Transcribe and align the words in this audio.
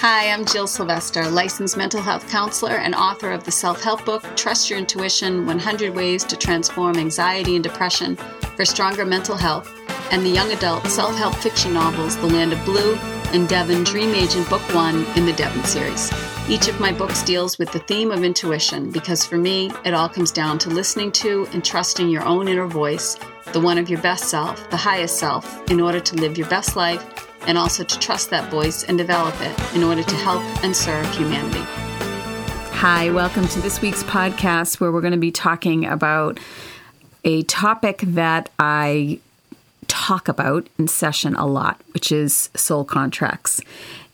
Hi, 0.00 0.30
I'm 0.30 0.44
Jill 0.44 0.66
Sylvester, 0.66 1.26
licensed 1.26 1.74
mental 1.74 2.02
health 2.02 2.28
counselor 2.28 2.76
and 2.76 2.94
author 2.94 3.32
of 3.32 3.44
the 3.44 3.50
self 3.50 3.82
help 3.82 4.04
book 4.04 4.22
Trust 4.36 4.68
Your 4.68 4.78
Intuition 4.78 5.46
100 5.46 5.94
Ways 5.94 6.22
to 6.24 6.36
Transform 6.36 6.98
Anxiety 6.98 7.54
and 7.54 7.64
Depression 7.64 8.16
for 8.56 8.66
Stronger 8.66 9.06
Mental 9.06 9.36
Health, 9.36 9.72
and 10.12 10.22
the 10.22 10.28
young 10.28 10.52
adult 10.52 10.86
self 10.86 11.16
help 11.16 11.34
fiction 11.36 11.72
novels 11.72 12.18
The 12.18 12.26
Land 12.26 12.52
of 12.52 12.62
Blue 12.66 12.96
and 13.32 13.48
Devon 13.48 13.84
Dream 13.84 14.14
Agent 14.14 14.46
Book 14.50 14.60
One 14.74 15.06
in 15.16 15.24
the 15.24 15.32
Devon 15.32 15.64
series. 15.64 16.12
Each 16.46 16.68
of 16.68 16.78
my 16.78 16.92
books 16.92 17.22
deals 17.22 17.58
with 17.58 17.72
the 17.72 17.80
theme 17.80 18.10
of 18.10 18.22
intuition 18.22 18.90
because 18.90 19.24
for 19.24 19.38
me, 19.38 19.70
it 19.86 19.94
all 19.94 20.10
comes 20.10 20.30
down 20.30 20.58
to 20.58 20.68
listening 20.68 21.10
to 21.12 21.48
and 21.54 21.64
trusting 21.64 22.10
your 22.10 22.22
own 22.24 22.48
inner 22.48 22.66
voice, 22.66 23.18
the 23.54 23.60
one 23.60 23.78
of 23.78 23.88
your 23.88 24.02
best 24.02 24.24
self, 24.24 24.68
the 24.68 24.76
highest 24.76 25.18
self, 25.18 25.70
in 25.70 25.80
order 25.80 26.00
to 26.00 26.16
live 26.16 26.36
your 26.36 26.48
best 26.48 26.76
life 26.76 27.25
and 27.42 27.58
also 27.58 27.84
to 27.84 27.98
trust 27.98 28.30
that 28.30 28.50
voice 28.50 28.84
and 28.84 28.98
develop 28.98 29.34
it 29.40 29.74
in 29.74 29.82
order 29.82 30.02
to 30.02 30.14
help 30.16 30.42
and 30.64 30.74
serve 30.74 31.06
humanity. 31.14 31.64
Hi, 32.78 33.10
welcome 33.10 33.48
to 33.48 33.60
this 33.60 33.80
week's 33.80 34.02
podcast 34.02 34.80
where 34.80 34.92
we're 34.92 35.00
going 35.00 35.12
to 35.12 35.18
be 35.18 35.32
talking 35.32 35.86
about 35.86 36.38
a 37.24 37.42
topic 37.44 38.00
that 38.02 38.50
I 38.58 39.18
talk 39.88 40.28
about 40.28 40.68
in 40.78 40.88
session 40.88 41.34
a 41.36 41.46
lot, 41.46 41.80
which 41.94 42.12
is 42.12 42.50
soul 42.54 42.84
contracts. 42.84 43.60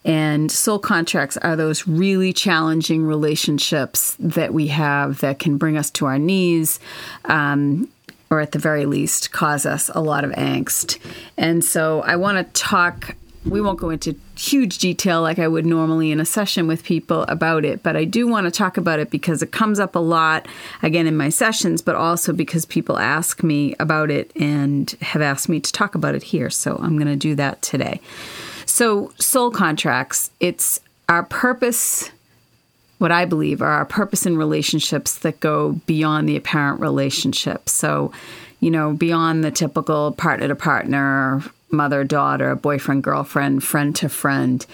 And 0.05 0.51
soul 0.51 0.79
contracts 0.79 1.37
are 1.37 1.55
those 1.55 1.87
really 1.87 2.33
challenging 2.33 3.05
relationships 3.05 4.17
that 4.19 4.53
we 4.53 4.69
have 4.69 5.21
that 5.21 5.39
can 5.39 5.59
bring 5.59 5.77
us 5.77 5.91
to 5.93 6.07
our 6.07 6.19
knees, 6.19 6.81
um, 7.27 7.89
or 8.33 8.41
at 8.41 8.53
the 8.53 8.59
very 8.59 8.87
least, 8.87 9.31
cause 9.31 9.67
us 9.67 9.91
a 9.95 10.01
lot 10.01 10.25
of 10.25 10.31
angst. 10.31 10.99
And 11.37 11.63
so 11.63 12.01
I 12.01 12.17
want 12.17 12.39
to 12.39 12.61
talk 12.61 13.15
we 13.45 13.61
won't 13.61 13.81
go 13.81 13.91
into 13.91 14.15
huge 14.37 14.79
detail 14.79 15.21
like 15.21 15.39
I 15.39 15.49
would 15.49 15.67
normally 15.67 16.13
in 16.13 16.21
a 16.21 16.25
session 16.25 16.69
with 16.69 16.85
people 16.85 17.23
about 17.23 17.65
it, 17.65 17.83
but 17.83 17.97
I 17.97 18.05
do 18.05 18.29
want 18.29 18.45
to 18.45 18.53
talk 18.53 18.77
about 18.77 19.01
it 19.01 19.11
because 19.11 19.43
it 19.43 19.51
comes 19.51 19.81
up 19.81 19.97
a 19.97 19.99
lot 19.99 20.47
again 20.81 21.09
in 21.09 21.17
my 21.17 21.29
sessions, 21.29 21.83
but 21.83 21.97
also 21.97 22.33
because 22.33 22.65
people 22.65 22.99
ask 22.99 23.43
me 23.43 23.75
about 23.81 24.13
it 24.13 24.31
and 24.37 24.89
have 25.03 25.23
asked 25.23 25.49
me 25.49 25.59
to 25.59 25.73
talk 25.73 25.97
about 25.97 26.15
it 26.15 26.23
here. 26.23 26.51
So 26.51 26.79
I'm 26.81 26.97
going 26.97 27.09
to 27.09 27.17
do 27.17 27.35
that 27.35 27.61
today. 27.63 28.01
So, 28.65 29.13
soul 29.19 29.51
contracts, 29.51 30.31
it's 30.39 30.81
our 31.09 31.25
purpose, 31.25 32.13
what 33.03 33.11
I 33.11 33.25
believe 33.25 33.61
are 33.61 33.73
our 33.73 33.85
purpose 33.85 34.27
in 34.27 34.37
relationships 34.37 35.19
that 35.19 35.41
go 35.41 35.73
beyond 35.87 36.29
the 36.29 36.37
apparent 36.37 36.81
relationship. 36.81 37.69
So, 37.69 38.13
you 38.61 38.71
know, 38.71 38.93
beyond 38.93 39.43
the 39.43 39.51
typical 39.51 40.13
partner 40.13 40.47
to 40.47 40.55
partner, 40.55 41.43
mother 41.73 42.05
daughter, 42.05 42.55
boyfriend 42.55 43.03
girlfriend, 43.03 43.65
friend 43.65 43.97
to 43.97 44.09
friend. 44.09 44.65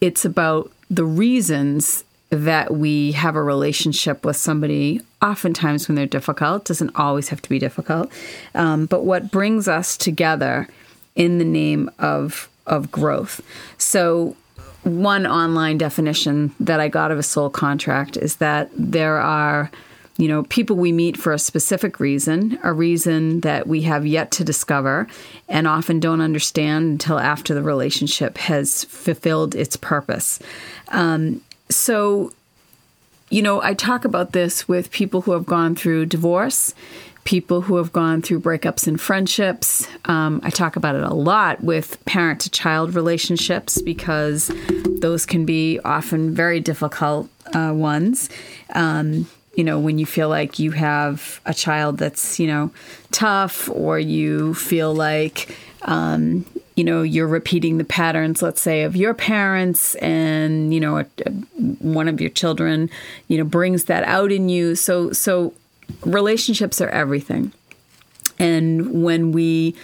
It's 0.00 0.24
about 0.24 0.70
the 0.88 1.04
reasons 1.04 2.04
that 2.30 2.74
we 2.74 3.10
have 3.12 3.34
a 3.34 3.42
relationship 3.42 4.24
with 4.24 4.36
somebody, 4.36 5.00
oftentimes 5.20 5.88
when 5.88 5.96
they're 5.96 6.06
difficult, 6.06 6.66
doesn't 6.66 6.94
always 6.94 7.28
have 7.30 7.42
to 7.42 7.48
be 7.48 7.58
difficult, 7.58 8.08
um, 8.54 8.86
but 8.86 9.04
what 9.04 9.32
brings 9.32 9.66
us 9.66 9.96
together 9.96 10.68
in 11.16 11.38
the 11.38 11.44
name 11.44 11.90
of 11.98 12.48
of 12.66 12.90
growth. 12.90 13.42
So 13.76 14.36
one 14.84 15.26
online 15.26 15.78
definition 15.78 16.54
that 16.60 16.80
I 16.80 16.88
got 16.88 17.10
of 17.10 17.18
a 17.18 17.22
soul 17.22 17.50
contract 17.50 18.16
is 18.16 18.36
that 18.36 18.70
there 18.76 19.18
are 19.18 19.70
you 20.16 20.28
know, 20.28 20.44
people 20.44 20.76
we 20.76 20.92
meet 20.92 21.16
for 21.16 21.32
a 21.32 21.38
specific 21.38 21.98
reason, 21.98 22.58
a 22.62 22.72
reason 22.72 23.40
that 23.40 23.66
we 23.66 23.82
have 23.82 24.06
yet 24.06 24.30
to 24.32 24.44
discover 24.44 25.08
and 25.48 25.66
often 25.66 25.98
don't 25.98 26.20
understand 26.20 26.92
until 26.92 27.18
after 27.18 27.52
the 27.52 27.62
relationship 27.62 28.38
has 28.38 28.84
fulfilled 28.84 29.56
its 29.56 29.76
purpose. 29.76 30.38
Um, 30.88 31.40
so, 31.68 32.32
you 33.28 33.42
know, 33.42 33.60
I 33.60 33.74
talk 33.74 34.04
about 34.04 34.32
this 34.32 34.68
with 34.68 34.92
people 34.92 35.22
who 35.22 35.32
have 35.32 35.46
gone 35.46 35.74
through 35.74 36.06
divorce, 36.06 36.74
people 37.24 37.62
who 37.62 37.76
have 37.76 37.92
gone 37.92 38.20
through 38.20 38.40
breakups 38.40 38.86
in 38.86 38.96
friendships. 38.98 39.88
Um, 40.04 40.40
I 40.42 40.50
talk 40.50 40.76
about 40.76 40.94
it 40.94 41.02
a 41.02 41.14
lot 41.14 41.62
with 41.64 42.02
parent 42.04 42.40
to 42.42 42.50
child 42.50 42.94
relationships 42.94 43.80
because 43.80 44.50
those 45.00 45.24
can 45.24 45.46
be 45.46 45.80
often 45.80 46.34
very 46.34 46.60
difficult 46.60 47.28
uh, 47.54 47.72
ones. 47.74 48.28
Um, 48.74 49.26
you 49.56 49.64
know, 49.64 49.78
when 49.78 49.98
you 49.98 50.06
feel 50.06 50.28
like 50.28 50.58
you 50.58 50.72
have 50.72 51.40
a 51.46 51.54
child 51.54 51.98
that's, 51.98 52.38
you 52.38 52.46
know, 52.46 52.70
tough 53.10 53.70
or 53.70 53.98
you 53.98 54.52
feel 54.54 54.92
like, 54.94 55.56
um, 55.82 56.44
you 56.76 56.84
know, 56.84 57.02
you're 57.02 57.28
repeating 57.28 57.78
the 57.78 57.84
patterns, 57.84 58.42
let's 58.42 58.60
say, 58.60 58.82
of 58.82 58.96
your 58.96 59.14
parents, 59.14 59.94
and 59.96 60.74
you 60.74 60.80
know, 60.80 61.04
one 61.78 62.08
of 62.08 62.20
your 62.20 62.30
children, 62.30 62.90
you 63.28 63.38
know, 63.38 63.44
brings 63.44 63.84
that 63.84 64.02
out 64.04 64.32
in 64.32 64.48
you. 64.48 64.74
So, 64.74 65.12
so 65.12 65.54
relationships 66.04 66.80
are 66.80 66.88
everything, 66.88 67.52
and 68.38 69.02
when 69.02 69.32
we 69.32 69.74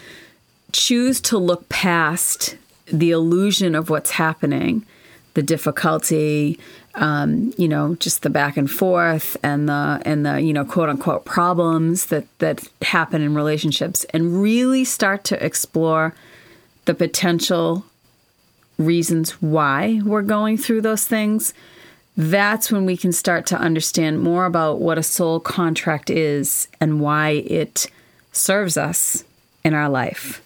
choose 0.72 1.20
to 1.20 1.38
look 1.38 1.68
past 1.68 2.56
the 2.86 3.10
illusion 3.10 3.74
of 3.74 3.90
what's 3.90 4.12
happening, 4.12 4.84
the 5.34 5.42
difficulty, 5.42 6.58
um, 6.96 7.52
you 7.56 7.68
know, 7.68 7.94
just 7.96 8.22
the 8.22 8.30
back 8.30 8.56
and 8.56 8.70
forth 8.70 9.36
and 9.42 9.68
the 9.68 10.02
and 10.04 10.26
the 10.26 10.40
you 10.40 10.52
know 10.52 10.64
quote 10.64 10.88
unquote 10.88 11.24
problems 11.24 12.06
that 12.06 12.26
that 12.38 12.68
happen 12.82 13.22
in 13.22 13.34
relationships, 13.34 14.04
and 14.10 14.42
really 14.42 14.84
start 14.84 15.24
to 15.24 15.44
explore 15.44 16.14
the 16.86 16.94
potential 16.94 17.84
reasons 18.78 19.32
why 19.42 20.00
we're 20.04 20.22
going 20.22 20.56
through 20.56 20.80
those 20.80 21.06
things. 21.06 21.54
That's 22.20 22.70
when 22.70 22.84
we 22.84 22.96
can 22.96 23.12
start 23.12 23.46
to 23.46 23.56
understand 23.56 24.20
more 24.20 24.44
about 24.44 24.80
what 24.80 24.98
a 24.98 25.02
soul 25.02 25.40
contract 25.40 26.10
is 26.10 26.68
and 26.80 27.00
why 27.00 27.30
it 27.30 27.86
serves 28.32 28.76
us 28.76 29.24
in 29.64 29.74
our 29.74 29.88
life. 29.88 30.42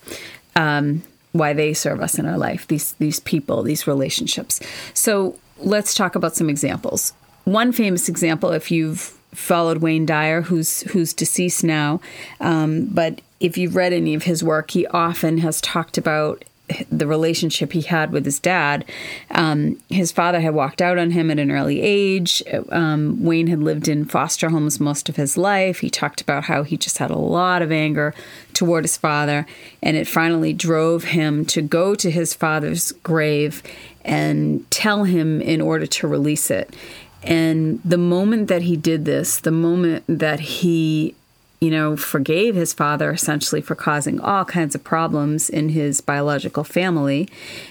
Um, 0.57 1.03
why 1.33 1.53
they 1.53 1.75
serve 1.75 2.01
us 2.01 2.17
in 2.17 2.27
our 2.27 2.39
life 2.39 2.69
these 2.69 2.93
these 2.93 3.19
people 3.19 3.65
these 3.65 3.89
relationships 3.89 4.61
so 4.93 5.37
let's 5.59 5.95
talk 5.95 6.15
about 6.15 6.35
some 6.35 6.51
examples. 6.51 7.12
One 7.45 7.73
famous 7.73 8.09
example, 8.09 8.51
if 8.53 8.71
you've 8.71 9.01
followed 9.33 9.79
Wayne 9.79 10.06
Dyer, 10.06 10.43
who's 10.43 10.83
who's 10.93 11.12
deceased 11.12 11.65
now, 11.65 12.01
um, 12.41 12.87
but 12.87 13.21
if 13.41 13.59
you've 13.59 13.77
read 13.77 13.93
any 13.93 14.15
of 14.15 14.23
his 14.23 14.43
work, 14.43 14.71
he 14.71 14.87
often 14.89 15.39
has 15.39 15.61
talked 15.61 15.99
about 15.99 16.45
the 16.91 17.07
relationship 17.07 17.73
he 17.73 17.83
had 17.83 18.11
with 18.11 18.25
his 18.25 18.39
dad. 18.39 18.85
Um, 19.31 19.79
his 19.91 20.13
father 20.13 20.41
had 20.41 20.55
walked 20.55 20.81
out 20.81 20.99
on 20.99 21.11
him 21.11 21.31
at 21.31 21.39
an 21.39 21.51
early 21.51 21.83
age. 21.83 22.43
Um, 22.71 23.23
Wayne 23.23 23.49
had 23.49 23.61
lived 23.61 23.87
in 23.87 24.07
foster 24.07 24.49
homes 24.49 24.81
most 24.81 25.09
of 25.09 25.17
his 25.17 25.37
life. 25.37 25.81
He 25.81 25.91
talked 25.91 26.21
about 26.21 26.45
how 26.45 26.63
he 26.63 26.77
just 26.77 26.99
had 26.99 27.11
a 27.11 27.19
lot 27.19 27.61
of 27.61 27.71
anger 27.71 28.15
toward 28.55 28.85
his 28.85 28.97
father, 28.97 29.47
and 29.83 29.97
it 29.97 30.09
finally 30.09 30.53
drove 30.55 31.05
him 31.05 31.45
to 31.47 31.61
go 31.61 31.95
to 31.95 32.11
his 32.11 32.33
father's 32.33 32.93
grave 32.93 33.63
and 34.05 34.69
tell 34.71 35.05
him 35.05 35.41
in 35.41 35.61
order 35.61 35.87
to 35.87 36.09
release 36.09 36.51
it. 36.51 36.75
And 37.23 37.81
the 37.85 37.99
moment 37.99 38.49
that 38.49 38.63
he 38.63 38.77
did 38.77 39.05
this, 39.05 39.41
the 39.41 39.51
moment 39.51 40.05
that 40.09 40.41
he, 40.41 41.15
you 41.61 41.71
know, 41.71 41.97
forgave 41.97 42.55
his 42.55 42.73
father 42.73 43.11
essentially 43.11 43.61
for 43.61 43.75
causing 43.75 44.21
all 44.21 44.45
kinds 44.45 44.75
of 44.75 44.85
problems 44.85 45.49
in 45.49 45.71
his 45.71 46.01
biological 46.01 46.65
family 46.65 47.29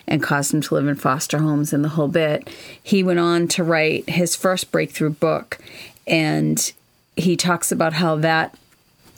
and 0.07 0.23
caused 0.23 0.53
him 0.53 0.61
to 0.61 0.73
live 0.73 0.87
in 0.87 0.95
foster 0.95 1.37
homes 1.39 1.73
and 1.73 1.83
the 1.83 1.89
whole 1.89 2.07
bit, 2.07 2.49
he 2.81 3.03
went 3.03 3.19
on 3.19 3.47
to 3.49 3.63
write 3.63 4.09
his 4.09 4.35
first 4.35 4.71
breakthrough 4.71 5.11
book. 5.11 5.59
And 6.07 6.73
he 7.15 7.37
talks 7.37 7.71
about 7.71 7.93
how 7.93 8.15
that 8.17 8.57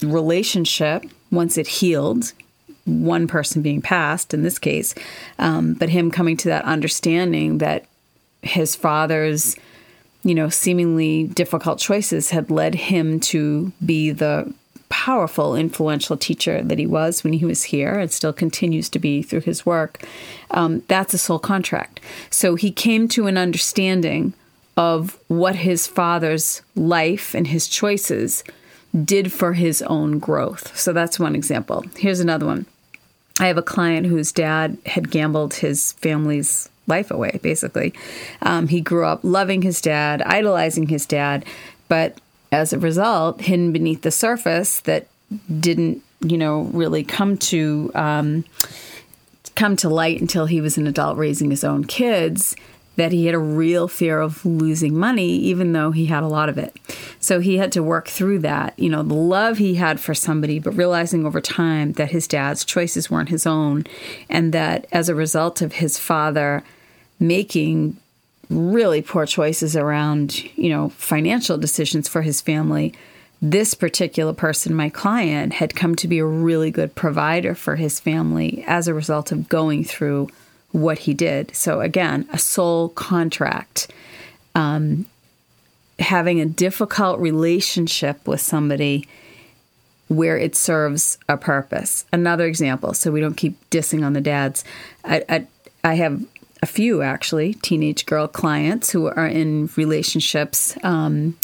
relationship, 0.02 1.06
once 1.32 1.58
it 1.58 1.68
healed, 1.68 2.34
one 2.86 3.28
person 3.28 3.62
being 3.62 3.82
passed 3.82 4.34
in 4.34 4.44
this 4.44 4.60
case, 4.60 4.94
um, 5.40 5.74
but 5.74 5.90
him 5.90 6.12
coming 6.12 6.38
to 6.38 6.50
that 6.50 6.66
understanding 6.66 7.58
that 7.60 7.86
his 8.42 8.76
father's, 8.76 9.56
you 10.26 10.34
know, 10.34 10.50
seemingly 10.50 11.28
difficult 11.28 11.80
choices 11.80 12.32
had 12.32 12.50
led 12.50 12.76
him 12.76 13.20
to 13.20 13.72
be 13.86 14.12
the 14.12 14.52
powerful, 14.90 15.56
influential 15.56 16.18
teacher 16.18 16.64
that 16.64 16.80
he 16.80 16.88
was 16.88 17.24
when 17.24 17.34
he 17.34 17.46
was 17.46 17.64
here 17.64 17.94
and 17.94 18.12
still 18.12 18.34
continues 18.34 18.90
to 18.90 19.00
be 19.00 19.22
through 19.22 19.42
his 19.42 19.66
work. 19.66 20.04
Um, 20.50 20.82
that's 20.88 21.14
a 21.14 21.20
soul 21.20 21.38
contract. 21.38 22.00
So 22.32 22.56
he 22.56 22.72
came 22.72 23.08
to 23.10 23.28
an 23.28 23.38
understanding 23.38 24.34
of 24.76 25.18
what 25.28 25.56
his 25.58 25.86
father's 25.86 26.64
life 26.76 27.36
and 27.36 27.48
his 27.48 27.68
choices 27.68 28.44
did 29.04 29.32
for 29.32 29.54
his 29.54 29.84
own 29.84 30.18
growth. 30.18 30.76
So 30.76 30.92
that's 30.92 31.20
one 31.20 31.36
example. 31.36 31.86
Here's 31.98 32.20
another 32.20 32.48
one. 32.48 32.66
I 33.40 33.48
have 33.48 33.58
a 33.58 33.62
client 33.62 34.08
whose 34.08 34.32
dad 34.32 34.78
had 34.88 35.12
gambled 35.12 35.56
his 35.56 35.94
family's 35.94 36.70
life 36.88 37.12
away, 37.12 37.40
basically. 37.42 37.94
Um, 38.42 38.68
he 38.68 38.82
grew 38.82 39.06
up 39.06 39.20
loving 39.24 39.62
his 39.62 39.82
dad, 39.82 40.22
idolizing 40.22 40.88
his 40.88 41.06
dad, 41.06 41.46
but 41.88 42.20
as 42.52 42.74
a 42.74 42.80
result, 42.80 43.42
hidden 43.42 43.72
beneath 43.72 44.02
the 44.02 44.12
surface, 44.12 44.80
that 44.82 45.08
didn't, 45.60 46.02
you 46.22 46.38
know, 46.38 46.62
really 46.74 47.04
come 47.04 47.38
to 47.38 47.92
um, 47.96 48.46
come 49.56 49.76
to 49.78 49.90
light 49.90 50.22
until 50.22 50.46
he 50.46 50.62
was 50.62 50.78
an 50.78 50.88
adult 50.88 51.18
raising 51.18 51.50
his 51.50 51.64
own 51.64 51.84
kids. 51.86 52.56
That 52.96 53.12
he 53.12 53.26
had 53.26 53.36
a 53.36 53.40
real 53.40 53.88
fear 53.88 54.22
of 54.22 54.46
losing 54.46 54.98
money, 54.98 55.30
even 55.30 55.74
though 55.74 55.92
he 55.92 56.06
had 56.06 56.24
a 56.24 56.28
lot 56.28 56.50
of 56.50 56.58
it. 56.58 56.76
So 57.20 57.40
he 57.40 57.58
had 57.58 57.72
to 57.74 57.84
work 57.84 58.08
through 58.08 58.40
that, 58.40 58.78
you 58.78 58.90
know, 58.90 59.04
the 59.04 59.14
love 59.14 59.58
he 59.58 59.76
had 59.76 60.00
for 60.00 60.14
somebody, 60.14 60.60
but 60.60 60.72
realizing 60.72 61.26
over 61.26 61.42
time 61.42 61.94
that 61.94 62.12
his 62.12 62.28
dad's 62.28 62.64
choices 62.64 63.10
weren't 63.10 63.30
his 63.30 63.46
own, 63.46 63.86
and 64.30 64.54
that 64.54 64.88
as 64.92 65.10
a 65.10 65.16
result 65.16 65.62
of 65.62 65.74
his 65.74 65.98
father 65.98 66.64
making 67.20 67.98
really 68.50 69.02
poor 69.02 69.26
choices 69.26 69.76
around, 69.76 70.44
you 70.56 70.70
know, 70.70 70.90
financial 70.90 71.58
decisions 71.58 72.08
for 72.08 72.22
his 72.22 72.42
family, 72.42 72.94
this 73.42 73.74
particular 73.74 74.34
person, 74.34 74.74
my 74.74 74.90
client, 74.90 75.54
had 75.54 75.76
come 75.76 75.96
to 75.96 76.08
be 76.08 76.20
a 76.20 76.26
really 76.26 76.72
good 76.72 76.96
provider 76.96 77.54
for 77.54 77.76
his 77.76 78.00
family 78.00 78.64
as 78.68 78.88
a 78.88 78.94
result 78.94 79.32
of 79.32 79.50
going 79.50 79.84
through 79.84 80.30
what 80.76 81.00
he 81.00 81.14
did. 81.14 81.56
So, 81.56 81.80
again, 81.80 82.28
a 82.34 82.38
soul 82.38 82.90
contract. 82.90 83.88
Um, 84.54 85.06
having 86.00 86.42
a 86.42 86.46
difficult 86.46 87.20
relationship 87.20 88.28
with 88.28 88.42
somebody 88.42 89.08
where 90.10 90.38
it 90.38 90.56
serves 90.56 91.18
a 91.30 91.38
purpose. 91.38 92.06
Another 92.12 92.46
example, 92.46 92.94
so 92.94 93.12
we 93.12 93.22
don't 93.22 93.38
keep 93.38 93.58
dissing 93.70 94.06
on 94.06 94.14
the 94.14 94.22
dads. 94.22 94.66
I, 95.06 95.24
I, 95.30 95.48
I 95.84 95.94
have 95.96 96.22
a 96.62 96.66
few 96.66 97.02
actually 97.02 97.54
teenage 97.56 98.06
girl 98.06 98.28
clients 98.28 98.92
who 98.92 99.08
are 99.08 99.28
in 99.28 99.70
relationships 99.78 100.78
um, 100.84 101.38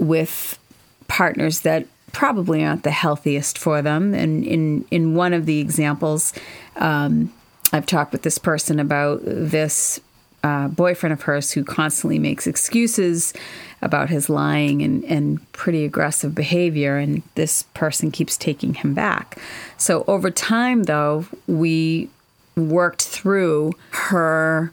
with 0.00 0.58
partners 1.06 1.60
that 1.60 1.86
probably 2.12 2.64
aren't 2.64 2.82
the 2.82 2.90
healthiest 2.90 3.58
for 3.58 3.82
them. 3.82 4.14
And 4.14 4.44
in 4.44 4.84
in 4.90 5.14
one 5.14 5.32
of 5.32 5.46
the 5.46 5.60
examples, 5.60 6.32
um, 6.76 7.32
I've 7.72 7.86
talked 7.86 8.12
with 8.12 8.22
this 8.22 8.38
person 8.38 8.78
about 8.78 9.20
this 9.24 10.00
uh, 10.42 10.68
boyfriend 10.68 11.12
of 11.12 11.22
hers 11.22 11.50
who 11.52 11.64
constantly 11.64 12.18
makes 12.18 12.46
excuses 12.46 13.34
about 13.82 14.08
his 14.08 14.30
lying 14.30 14.82
and, 14.82 15.04
and 15.04 15.52
pretty 15.52 15.84
aggressive 15.84 16.34
behavior, 16.34 16.96
and 16.96 17.22
this 17.34 17.64
person 17.74 18.10
keeps 18.10 18.36
taking 18.36 18.74
him 18.74 18.94
back. 18.94 19.38
So 19.76 20.04
over 20.06 20.30
time, 20.30 20.84
though, 20.84 21.26
we 21.46 22.08
worked 22.54 23.02
through 23.02 23.72
her 23.90 24.72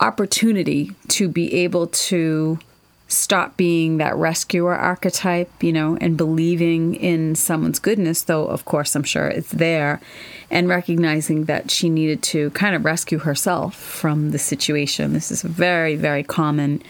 opportunity 0.00 0.92
to 1.08 1.28
be 1.28 1.52
able 1.54 1.86
to 1.86 2.58
stop 3.12 3.56
being 3.56 3.98
that 3.98 4.16
rescuer 4.16 4.74
archetype, 4.74 5.50
you 5.62 5.72
know, 5.72 5.96
and 6.00 6.16
believing 6.16 6.94
in 6.94 7.34
someone's 7.34 7.78
goodness, 7.78 8.22
though, 8.22 8.46
of 8.46 8.64
course, 8.64 8.94
I'm 8.94 9.04
sure 9.04 9.28
it's 9.28 9.50
there, 9.50 10.00
and 10.50 10.68
recognizing 10.68 11.44
that 11.44 11.70
she 11.70 11.88
needed 11.88 12.22
to 12.24 12.50
kind 12.50 12.74
of 12.74 12.84
rescue 12.84 13.18
herself 13.18 13.74
from 13.74 14.30
the 14.30 14.38
situation. 14.38 15.12
This 15.12 15.30
is 15.30 15.44
a 15.44 15.48
very, 15.48 15.96
very 15.96 16.22
common. 16.22 16.82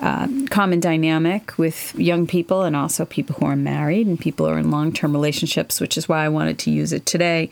Uh, 0.00 0.28
common 0.48 0.78
dynamic 0.78 1.58
with 1.58 1.92
young 1.96 2.24
people 2.24 2.62
and 2.62 2.76
also 2.76 3.04
people 3.04 3.34
who 3.34 3.46
are 3.46 3.56
married 3.56 4.06
and 4.06 4.20
people 4.20 4.46
who 4.46 4.52
are 4.52 4.58
in 4.58 4.70
long 4.70 4.92
term 4.92 5.10
relationships, 5.10 5.80
which 5.80 5.98
is 5.98 6.08
why 6.08 6.24
I 6.24 6.28
wanted 6.28 6.56
to 6.60 6.70
use 6.70 6.92
it 6.92 7.04
today 7.04 7.50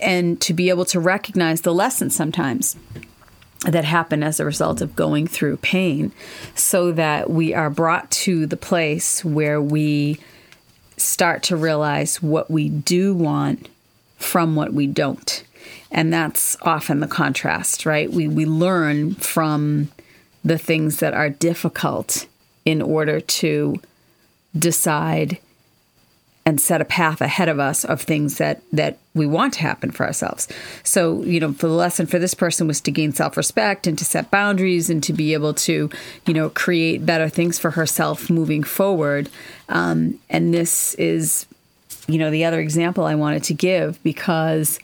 and 0.00 0.40
to 0.42 0.54
be 0.54 0.68
able 0.68 0.84
to 0.84 1.00
recognize 1.00 1.62
the 1.62 1.74
lesson 1.74 2.08
sometimes 2.08 2.76
that 3.66 3.84
happen 3.84 4.22
as 4.22 4.40
a 4.40 4.44
result 4.44 4.80
of 4.80 4.96
going 4.96 5.26
through 5.26 5.58
pain 5.58 6.12
so 6.54 6.92
that 6.92 7.28
we 7.28 7.52
are 7.52 7.70
brought 7.70 8.10
to 8.10 8.46
the 8.46 8.56
place 8.56 9.24
where 9.24 9.60
we 9.60 10.18
start 10.96 11.42
to 11.42 11.56
realize 11.56 12.22
what 12.22 12.50
we 12.50 12.68
do 12.68 13.14
want 13.14 13.68
from 14.16 14.54
what 14.54 14.72
we 14.72 14.86
don't. 14.86 15.44
And 15.90 16.12
that's 16.12 16.56
often 16.62 17.00
the 17.00 17.06
contrast, 17.06 17.84
right? 17.84 18.10
We, 18.10 18.28
we 18.28 18.46
learn 18.46 19.14
from 19.14 19.90
the 20.44 20.58
things 20.58 21.00
that 21.00 21.14
are 21.14 21.28
difficult 21.28 22.26
in 22.64 22.80
order 22.80 23.20
to 23.20 23.80
decide 24.56 25.38
and 26.46 26.60
set 26.60 26.80
a 26.80 26.84
path 26.84 27.20
ahead 27.20 27.48
of 27.48 27.60
us 27.60 27.84
of 27.84 28.00
things 28.00 28.38
that 28.38 28.62
that 28.72 28.98
we 29.14 29.26
want 29.26 29.54
to 29.54 29.60
happen 29.60 29.90
for 29.90 30.06
ourselves. 30.06 30.48
So, 30.82 31.22
you 31.22 31.40
know, 31.40 31.52
for 31.52 31.66
the 31.66 31.74
lesson 31.74 32.06
for 32.06 32.18
this 32.18 32.34
person 32.34 32.66
was 32.66 32.80
to 32.82 32.90
gain 32.90 33.12
self-respect 33.12 33.86
and 33.86 33.98
to 33.98 34.04
set 34.04 34.30
boundaries 34.30 34.88
and 34.88 35.02
to 35.02 35.12
be 35.12 35.34
able 35.34 35.52
to, 35.54 35.90
you 36.26 36.34
know, 36.34 36.48
create 36.50 37.04
better 37.04 37.28
things 37.28 37.58
for 37.58 37.72
herself 37.72 38.30
moving 38.30 38.62
forward. 38.62 39.28
Um, 39.68 40.18
and 40.30 40.54
this 40.54 40.94
is, 40.94 41.46
you 42.06 42.18
know, 42.18 42.30
the 42.30 42.44
other 42.44 42.60
example 42.60 43.04
I 43.04 43.16
wanted 43.16 43.44
to 43.44 43.54
give 43.54 44.02
because 44.02 44.78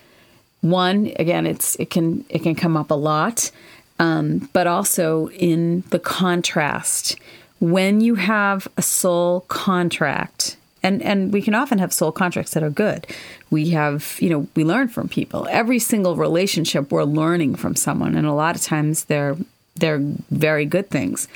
one, 0.60 1.12
again, 1.16 1.46
it's 1.46 1.76
it 1.76 1.90
can 1.90 2.24
it 2.28 2.42
can 2.42 2.54
come 2.54 2.76
up 2.76 2.90
a 2.90 2.94
lot, 2.94 3.50
um, 3.98 4.50
but 4.52 4.66
also 4.66 5.28
in 5.30 5.84
the 5.90 5.98
contrast 5.98 7.16
when 7.60 8.00
you 8.00 8.16
have 8.16 8.68
a 8.76 8.82
soul 8.82 9.40
contract 9.48 10.56
and 10.86 11.02
and 11.02 11.32
we 11.32 11.42
can 11.42 11.54
often 11.54 11.78
have 11.78 11.92
soul 11.92 12.12
contracts 12.12 12.52
that 12.52 12.62
are 12.62 12.70
good. 12.70 13.06
We 13.50 13.70
have 13.70 14.16
you 14.20 14.30
know 14.30 14.48
we 14.54 14.64
learn 14.64 14.88
from 14.88 15.08
people. 15.08 15.46
Every 15.50 15.78
single 15.78 16.16
relationship 16.16 16.92
we're 16.92 17.04
learning 17.04 17.56
from 17.56 17.74
someone. 17.74 18.14
And 18.14 18.26
a 18.26 18.32
lot 18.32 18.56
of 18.56 18.62
times 18.62 19.04
they're 19.04 19.36
they're 19.74 20.00
very 20.30 20.64
good 20.64 20.88
things. 20.88 21.28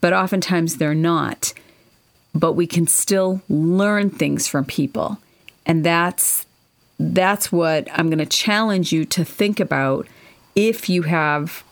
But 0.00 0.12
oftentimes 0.12 0.76
they're 0.76 0.94
not. 0.94 1.52
But 2.34 2.52
we 2.52 2.66
can 2.66 2.86
still 2.86 3.42
learn 3.48 4.08
things 4.10 4.46
from 4.46 4.64
people. 4.64 5.18
And 5.66 5.84
that's 5.84 6.46
that's 6.98 7.50
what 7.50 7.88
i'm 7.92 8.08
going 8.08 8.18
to 8.18 8.26
challenge 8.26 8.92
you 8.92 9.04
to 9.04 9.24
think 9.24 9.58
about 9.58 10.06
if 10.54 10.88
you 10.88 11.02
have 11.02 11.64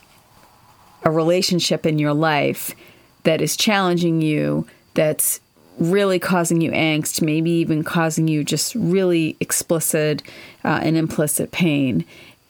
a 1.04 1.10
relationship 1.10 1.86
in 1.86 1.98
your 1.98 2.12
life 2.12 2.74
that 3.22 3.40
is 3.40 3.56
challenging 3.56 4.20
you 4.20 4.66
that's 4.94 5.40
really 5.80 6.18
causing 6.18 6.60
you 6.60 6.70
angst, 6.70 7.22
maybe 7.22 7.50
even 7.50 7.82
causing 7.82 8.28
you 8.28 8.44
just 8.44 8.74
really 8.74 9.36
explicit 9.40 10.22
uh, 10.62 10.78
and 10.82 10.96
implicit 10.96 11.50
pain. 11.50 12.04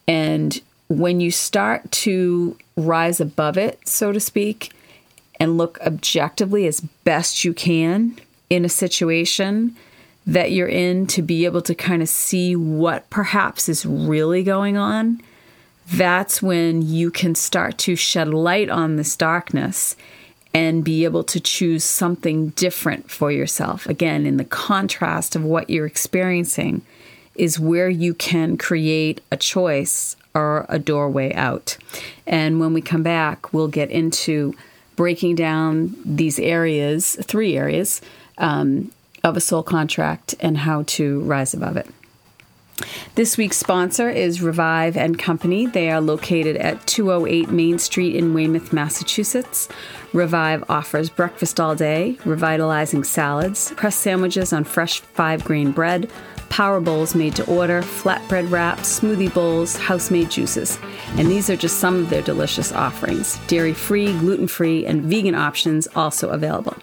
And 0.06 0.60
when 0.88 1.20
you 1.20 1.30
start 1.30 1.90
to 1.92 2.58
rise 2.76 3.20
above 3.20 3.56
it, 3.56 3.78
so 3.88 4.12
to 4.12 4.20
speak, 4.20 4.72
and 5.38 5.56
look 5.56 5.78
objectively 5.80 6.66
as 6.66 6.80
best 6.80 7.44
you 7.44 7.54
can 7.54 8.18
in 8.50 8.64
a 8.64 8.68
situation 8.68 9.76
that 10.26 10.50
you're 10.50 10.68
in 10.68 11.06
to 11.06 11.22
be 11.22 11.44
able 11.44 11.62
to 11.62 11.74
kind 11.74 12.02
of 12.02 12.08
see 12.08 12.54
what 12.54 13.08
perhaps 13.08 13.68
is 13.68 13.86
really 13.86 14.42
going 14.42 14.76
on, 14.76 15.20
that's 15.86 16.42
when 16.42 16.82
you 16.82 17.10
can 17.10 17.34
start 17.34 17.78
to 17.78 17.96
shed 17.96 18.28
light 18.28 18.68
on 18.68 18.96
this 18.96 19.16
darkness 19.16 19.96
and 20.52 20.84
be 20.84 21.04
able 21.04 21.24
to 21.24 21.40
choose 21.40 21.84
something 21.84 22.48
different 22.50 23.10
for 23.10 23.30
yourself. 23.30 23.86
Again, 23.86 24.26
in 24.26 24.36
the 24.36 24.44
contrast 24.44 25.36
of 25.36 25.44
what 25.44 25.70
you're 25.70 25.86
experiencing, 25.86 26.82
is 27.36 27.58
where 27.58 27.88
you 27.88 28.12
can 28.12 28.56
create 28.56 29.20
a 29.30 29.36
choice 29.36 30.16
or 30.34 30.66
a 30.68 30.78
doorway 30.78 31.32
out. 31.34 31.76
And 32.26 32.60
when 32.60 32.72
we 32.72 32.82
come 32.82 33.02
back, 33.02 33.52
we'll 33.52 33.68
get 33.68 33.90
into 33.90 34.54
breaking 34.96 35.36
down 35.36 35.94
these 36.04 36.38
areas, 36.38 37.16
three 37.22 37.56
areas 37.56 38.00
um, 38.38 38.92
of 39.24 39.36
a 39.36 39.40
soul 39.40 39.62
contract, 39.62 40.34
and 40.40 40.58
how 40.58 40.82
to 40.82 41.20
rise 41.20 41.54
above 41.54 41.76
it. 41.76 41.86
This 43.14 43.36
week's 43.36 43.56
sponsor 43.56 44.08
is 44.08 44.40
Revive 44.40 44.96
and 44.96 45.18
Company. 45.18 45.66
They 45.66 45.90
are 45.90 46.00
located 46.00 46.56
at 46.56 46.86
208 46.86 47.50
Main 47.50 47.78
Street 47.78 48.16
in 48.16 48.34
Weymouth, 48.34 48.72
Massachusetts. 48.72 49.68
Revive 50.12 50.64
offers 50.68 51.10
breakfast 51.10 51.60
all 51.60 51.74
day, 51.74 52.18
revitalizing 52.24 53.04
salads, 53.04 53.72
pressed 53.76 54.00
sandwiches 54.00 54.52
on 54.52 54.64
fresh 54.64 55.00
five 55.00 55.44
grain 55.44 55.72
bread, 55.72 56.10
power 56.50 56.80
bowls 56.80 57.14
made 57.14 57.34
to 57.36 57.46
order, 57.46 57.80
flatbread 57.80 58.50
wraps, 58.50 59.00
smoothie 59.00 59.32
bowls, 59.32 59.76
house 59.76 60.10
made 60.10 60.30
juices. 60.30 60.78
And 61.16 61.30
these 61.30 61.48
are 61.48 61.56
just 61.56 61.78
some 61.78 61.94
of 61.96 62.10
their 62.10 62.22
delicious 62.22 62.72
offerings. 62.72 63.38
Dairy 63.46 63.72
free, 63.72 64.12
gluten 64.18 64.48
free, 64.48 64.84
and 64.84 65.02
vegan 65.02 65.34
options 65.34 65.88
also 65.94 66.28
available. 66.30 66.76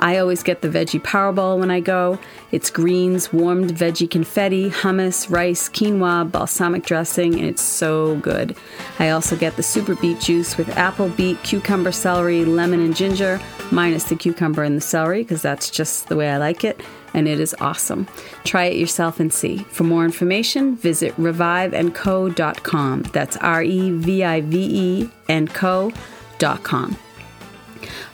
I 0.00 0.18
always 0.18 0.42
get 0.42 0.62
the 0.62 0.68
veggie 0.68 1.02
power 1.02 1.32
bowl 1.32 1.58
when 1.58 1.70
I 1.70 1.80
go. 1.80 2.18
It's 2.50 2.70
greens, 2.70 3.32
warmed 3.32 3.70
veggie 3.70 4.10
confetti, 4.10 4.70
hummus, 4.70 5.30
rice, 5.30 5.68
quinoa, 5.68 6.30
balsamic 6.30 6.84
dressing, 6.84 7.34
and 7.34 7.44
it's 7.44 7.62
so 7.62 8.16
good. 8.16 8.56
I 8.98 9.10
also 9.10 9.36
get 9.36 9.56
the 9.56 9.62
super 9.62 9.94
beet 9.94 10.20
juice 10.20 10.56
with 10.56 10.76
apple, 10.76 11.10
beet, 11.10 11.42
cucumber, 11.42 11.92
celery, 11.92 12.44
lemon, 12.44 12.80
and 12.80 12.96
ginger, 12.96 13.40
minus 13.70 14.04
the 14.04 14.16
cucumber 14.16 14.64
and 14.64 14.76
the 14.76 14.80
celery, 14.80 15.22
because 15.22 15.42
that's 15.42 15.70
just 15.70 16.08
the 16.08 16.16
way 16.16 16.30
I 16.30 16.38
like 16.38 16.64
it 16.64 16.80
and 17.14 17.28
it 17.28 17.40
is 17.40 17.54
awesome. 17.60 18.06
Try 18.44 18.64
it 18.66 18.76
yourself 18.76 19.20
and 19.20 19.32
see. 19.32 19.58
For 19.58 19.84
more 19.84 20.04
information, 20.04 20.76
visit 20.76 21.14
reviveandco.com. 21.16 23.02
That's 23.12 23.36
R 23.36 23.62
E 23.62 23.90
V 23.90 24.24
I 24.24 24.40
V 24.40 24.58
E 24.58 25.10
and 25.28 25.52
co.com. 25.52 26.96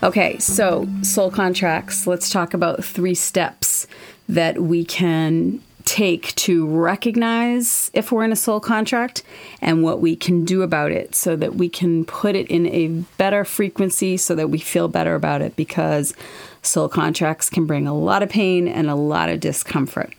Okay, 0.02 0.38
so 0.38 0.88
soul 1.02 1.30
contracts. 1.30 2.06
Let's 2.06 2.30
talk 2.30 2.54
about 2.54 2.84
three 2.84 3.14
steps 3.14 3.86
that 4.28 4.60
we 4.60 4.84
can 4.84 5.60
take 5.86 6.34
to 6.34 6.66
recognize 6.66 7.92
if 7.94 8.10
we're 8.10 8.24
in 8.24 8.32
a 8.32 8.36
soul 8.36 8.58
contract 8.58 9.22
and 9.62 9.84
what 9.84 10.00
we 10.00 10.16
can 10.16 10.44
do 10.44 10.62
about 10.62 10.90
it 10.90 11.14
so 11.14 11.36
that 11.36 11.54
we 11.54 11.68
can 11.68 12.04
put 12.04 12.34
it 12.34 12.48
in 12.48 12.66
a 12.66 12.88
better 13.16 13.44
frequency 13.44 14.16
so 14.16 14.34
that 14.34 14.50
we 14.50 14.58
feel 14.58 14.88
better 14.88 15.14
about 15.14 15.40
it 15.40 15.54
because 15.54 16.12
soul 16.60 16.88
contracts 16.88 17.48
can 17.48 17.66
bring 17.66 17.86
a 17.86 17.94
lot 17.94 18.22
of 18.22 18.28
pain 18.28 18.66
and 18.66 18.90
a 18.90 18.96
lot 18.96 19.28
of 19.28 19.38
discomfort. 19.38 20.12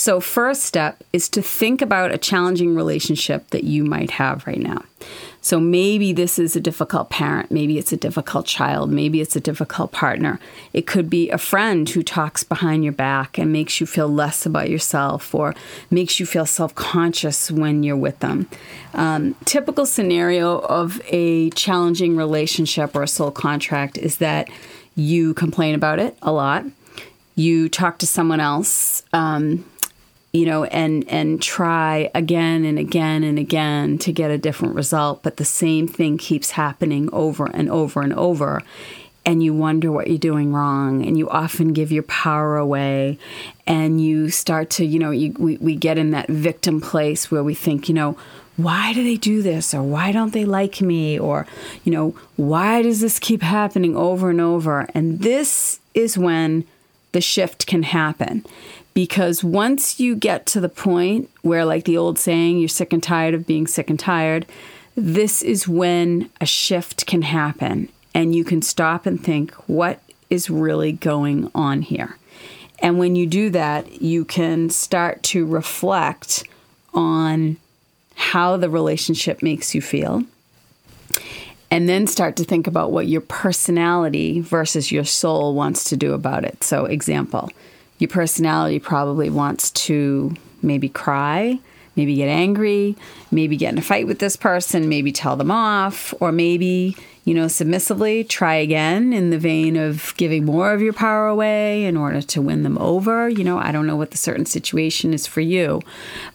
So, 0.00 0.18
first 0.18 0.62
step 0.62 1.04
is 1.12 1.28
to 1.28 1.42
think 1.42 1.82
about 1.82 2.10
a 2.10 2.16
challenging 2.16 2.74
relationship 2.74 3.50
that 3.50 3.64
you 3.64 3.84
might 3.84 4.12
have 4.12 4.46
right 4.46 4.58
now. 4.58 4.82
So 5.42 5.60
maybe 5.60 6.14
this 6.14 6.38
is 6.38 6.56
a 6.56 6.60
difficult 6.60 7.10
parent, 7.10 7.50
maybe 7.50 7.76
it's 7.76 7.92
a 7.92 7.98
difficult 7.98 8.46
child, 8.46 8.90
maybe 8.90 9.20
it's 9.20 9.36
a 9.36 9.40
difficult 9.40 9.92
partner. 9.92 10.40
It 10.72 10.86
could 10.86 11.10
be 11.10 11.28
a 11.28 11.36
friend 11.36 11.86
who 11.86 12.02
talks 12.02 12.42
behind 12.42 12.82
your 12.82 12.94
back 12.94 13.36
and 13.36 13.52
makes 13.52 13.78
you 13.78 13.86
feel 13.86 14.08
less 14.08 14.46
about 14.46 14.70
yourself 14.70 15.34
or 15.34 15.54
makes 15.90 16.18
you 16.18 16.24
feel 16.24 16.46
self 16.46 16.74
conscious 16.74 17.50
when 17.50 17.82
you're 17.82 17.94
with 17.94 18.20
them. 18.20 18.48
Um, 18.94 19.34
typical 19.44 19.84
scenario 19.84 20.60
of 20.60 20.98
a 21.08 21.50
challenging 21.50 22.16
relationship 22.16 22.96
or 22.96 23.02
a 23.02 23.08
soul 23.08 23.30
contract 23.30 23.98
is 23.98 24.16
that 24.16 24.48
you 24.96 25.34
complain 25.34 25.74
about 25.74 25.98
it 25.98 26.16
a 26.22 26.32
lot. 26.32 26.64
You 27.34 27.68
talk 27.68 27.98
to 27.98 28.06
someone 28.06 28.40
else 28.40 29.02
um, 29.12 29.64
you 30.32 30.46
know 30.46 30.64
and 30.64 31.08
and 31.08 31.42
try 31.42 32.10
again 32.14 32.64
and 32.64 32.78
again 32.78 33.24
and 33.24 33.38
again 33.38 33.98
to 33.98 34.12
get 34.12 34.30
a 34.30 34.38
different 34.38 34.74
result. 34.74 35.22
But 35.22 35.36
the 35.36 35.44
same 35.44 35.88
thing 35.88 36.18
keeps 36.18 36.52
happening 36.52 37.08
over 37.12 37.46
and 37.46 37.68
over 37.70 38.00
and 38.02 38.12
over. 38.14 38.62
And 39.26 39.42
you 39.42 39.52
wonder 39.52 39.92
what 39.92 40.08
you're 40.08 40.18
doing 40.18 40.52
wrong. 40.52 41.04
And 41.06 41.18
you 41.18 41.28
often 41.28 41.74
give 41.74 41.92
your 41.92 42.04
power 42.04 42.56
away. 42.56 43.18
And 43.66 44.00
you 44.00 44.30
start 44.30 44.70
to 44.70 44.84
you 44.84 44.98
know 44.98 45.10
you, 45.10 45.34
we, 45.38 45.56
we 45.56 45.74
get 45.74 45.98
in 45.98 46.10
that 46.12 46.28
victim 46.28 46.80
place 46.80 47.30
where 47.30 47.42
we 47.42 47.54
think 47.54 47.88
you 47.88 47.94
know 47.94 48.16
why 48.56 48.92
do 48.92 49.02
they 49.02 49.16
do 49.16 49.42
this? 49.42 49.72
Or 49.72 49.82
why 49.82 50.12
don't 50.12 50.32
they 50.32 50.44
like 50.44 50.80
me? 50.80 51.18
Or 51.18 51.46
you 51.82 51.92
know 51.92 52.14
why 52.36 52.82
does 52.82 53.00
this 53.00 53.18
keep 53.18 53.42
happening 53.42 53.96
over 53.96 54.30
and 54.30 54.40
over? 54.40 54.88
And 54.94 55.20
this 55.20 55.80
is 55.92 56.16
when 56.16 56.64
the 57.12 57.20
shift 57.20 57.66
can 57.66 57.82
happen 57.82 58.44
because 58.94 59.44
once 59.44 60.00
you 60.00 60.16
get 60.16 60.46
to 60.46 60.60
the 60.60 60.68
point 60.68 61.30
where, 61.42 61.64
like 61.64 61.84
the 61.84 61.96
old 61.96 62.18
saying, 62.18 62.58
you're 62.58 62.68
sick 62.68 62.92
and 62.92 63.02
tired 63.02 63.34
of 63.34 63.46
being 63.46 63.66
sick 63.66 63.88
and 63.90 63.98
tired, 63.98 64.46
this 64.96 65.42
is 65.42 65.68
when 65.68 66.30
a 66.40 66.46
shift 66.46 67.06
can 67.06 67.22
happen 67.22 67.88
and 68.14 68.34
you 68.34 68.44
can 68.44 68.62
stop 68.62 69.06
and 69.06 69.22
think, 69.22 69.52
what 69.66 70.00
is 70.28 70.50
really 70.50 70.92
going 70.92 71.50
on 71.54 71.82
here? 71.82 72.16
And 72.80 72.98
when 72.98 73.14
you 73.14 73.26
do 73.26 73.50
that, 73.50 74.00
you 74.00 74.24
can 74.24 74.70
start 74.70 75.22
to 75.24 75.46
reflect 75.46 76.44
on 76.94 77.56
how 78.14 78.56
the 78.56 78.70
relationship 78.70 79.42
makes 79.42 79.74
you 79.74 79.82
feel. 79.82 80.24
And 81.70 81.88
then 81.88 82.06
start 82.06 82.36
to 82.36 82.44
think 82.44 82.66
about 82.66 82.90
what 82.90 83.06
your 83.06 83.20
personality 83.20 84.40
versus 84.40 84.90
your 84.90 85.04
soul 85.04 85.54
wants 85.54 85.84
to 85.84 85.96
do 85.96 86.14
about 86.14 86.44
it. 86.44 86.64
So, 86.64 86.84
example, 86.86 87.50
your 88.00 88.08
personality 88.08 88.78
probably 88.78 89.30
wants 89.30 89.70
to 89.70 90.34
maybe 90.62 90.88
cry, 90.88 91.60
maybe 91.96 92.14
get 92.16 92.28
angry, 92.28 92.96
maybe 93.30 93.56
get 93.56 93.72
in 93.72 93.78
a 93.78 93.82
fight 93.82 94.06
with 94.06 94.18
this 94.18 94.36
person, 94.36 94.88
maybe 94.88 95.12
tell 95.12 95.36
them 95.36 95.50
off, 95.50 96.14
or 96.18 96.32
maybe, 96.32 96.96
you 97.24 97.34
know, 97.34 97.46
submissively 97.46 98.24
try 98.24 98.54
again 98.54 99.12
in 99.12 99.28
the 99.28 99.38
vein 99.38 99.76
of 99.76 100.14
giving 100.16 100.46
more 100.46 100.72
of 100.72 100.80
your 100.80 100.94
power 100.94 101.26
away 101.26 101.84
in 101.84 101.96
order 101.96 102.22
to 102.22 102.40
win 102.40 102.62
them 102.62 102.78
over. 102.78 103.28
You 103.28 103.44
know, 103.44 103.58
I 103.58 103.70
don't 103.70 103.86
know 103.86 103.96
what 103.96 104.12
the 104.12 104.16
certain 104.16 104.46
situation 104.46 105.12
is 105.12 105.26
for 105.26 105.42
you, 105.42 105.82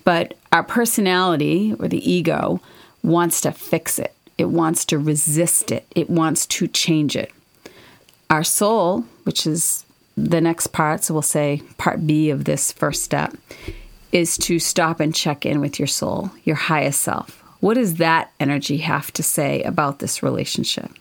but 0.04 0.38
our 0.52 0.64
personality 0.64 1.74
or 1.80 1.88
the 1.88 2.10
ego 2.10 2.62
wants 3.02 3.42
to 3.42 3.52
fix 3.52 3.98
it. 3.98 4.14
It 4.38 4.50
wants 4.50 4.86
to 4.86 5.00
resist 5.00 5.72
it. 5.72 5.88
It 5.96 6.10
wants 6.10 6.46
to 6.48 6.68
change 6.68 7.16
it. 7.16 7.32
Our 8.30 8.44
soul, 8.44 9.06
which 9.24 9.48
is 9.48 9.85
the 10.18 10.42
next 10.42 10.68
part, 10.68 11.04
so 11.04 11.14
we'll 11.14 11.22
say 11.22 11.62
part 11.78 12.06
B 12.08 12.30
of 12.30 12.46
this 12.46 12.72
first 12.72 13.04
step, 13.04 13.36
is 14.12 14.38
to 14.38 14.60
stop 14.60 15.00
and 15.00 15.14
check 15.14 15.46
in 15.46 15.60
with 15.60 15.78
your 15.80 15.88
soul, 15.88 16.32
your 16.44 16.56
highest 16.56 17.02
self. 17.02 17.42
What 17.60 17.74
does 17.74 17.96
that 17.96 18.32
energy 18.40 18.78
have 18.78 19.12
to 19.14 19.24
say 19.24 19.62
about 19.64 20.00
this 20.00 20.24
relationship? 20.24 20.92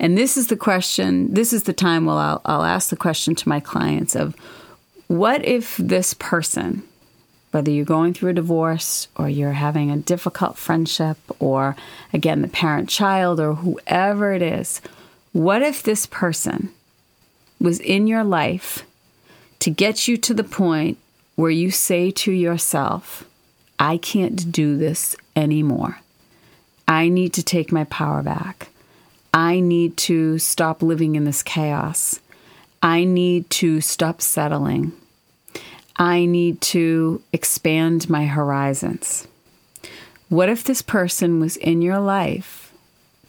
And 0.00 0.16
this 0.16 0.36
is 0.36 0.48
the 0.48 0.56
question, 0.56 1.32
this 1.34 1.52
is 1.52 1.64
the 1.64 1.72
time 1.72 2.06
where 2.06 2.16
I'll, 2.16 2.40
I'll 2.44 2.64
ask 2.64 2.90
the 2.90 2.96
question 2.96 3.34
to 3.36 3.48
my 3.48 3.60
clients 3.60 4.16
of 4.16 4.34
what 5.08 5.44
if 5.44 5.76
this 5.76 6.14
person, 6.14 6.82
whether 7.50 7.70
you're 7.70 7.84
going 7.84 8.14
through 8.14 8.30
a 8.30 8.34
divorce 8.34 9.08
or 9.16 9.28
you're 9.28 9.52
having 9.52 9.90
a 9.90 9.98
difficult 9.98 10.56
friendship 10.56 11.18
or 11.38 11.76
again 12.12 12.42
the 12.42 12.48
parent 12.48 12.88
child 12.88 13.38
or 13.38 13.54
whoever 13.54 14.32
it 14.32 14.42
is, 14.42 14.80
what 15.32 15.62
if 15.62 15.82
this 15.82 16.06
person 16.06 16.70
was 17.62 17.78
in 17.78 18.06
your 18.06 18.24
life 18.24 18.84
to 19.60 19.70
get 19.70 20.08
you 20.08 20.16
to 20.16 20.34
the 20.34 20.44
point 20.44 20.98
where 21.36 21.50
you 21.50 21.70
say 21.70 22.10
to 22.10 22.32
yourself, 22.32 23.24
I 23.78 23.96
can't 23.96 24.50
do 24.50 24.76
this 24.76 25.16
anymore. 25.36 26.00
I 26.88 27.08
need 27.08 27.32
to 27.34 27.42
take 27.42 27.72
my 27.72 27.84
power 27.84 28.22
back. 28.22 28.68
I 29.32 29.60
need 29.60 29.96
to 29.98 30.38
stop 30.38 30.82
living 30.82 31.14
in 31.14 31.24
this 31.24 31.42
chaos. 31.42 32.20
I 32.82 33.04
need 33.04 33.48
to 33.50 33.80
stop 33.80 34.20
settling. 34.20 34.92
I 35.96 36.26
need 36.26 36.60
to 36.62 37.22
expand 37.32 38.10
my 38.10 38.26
horizons. 38.26 39.28
What 40.28 40.48
if 40.48 40.64
this 40.64 40.82
person 40.82 41.38
was 41.38 41.56
in 41.56 41.82
your 41.82 42.00
life 42.00 42.72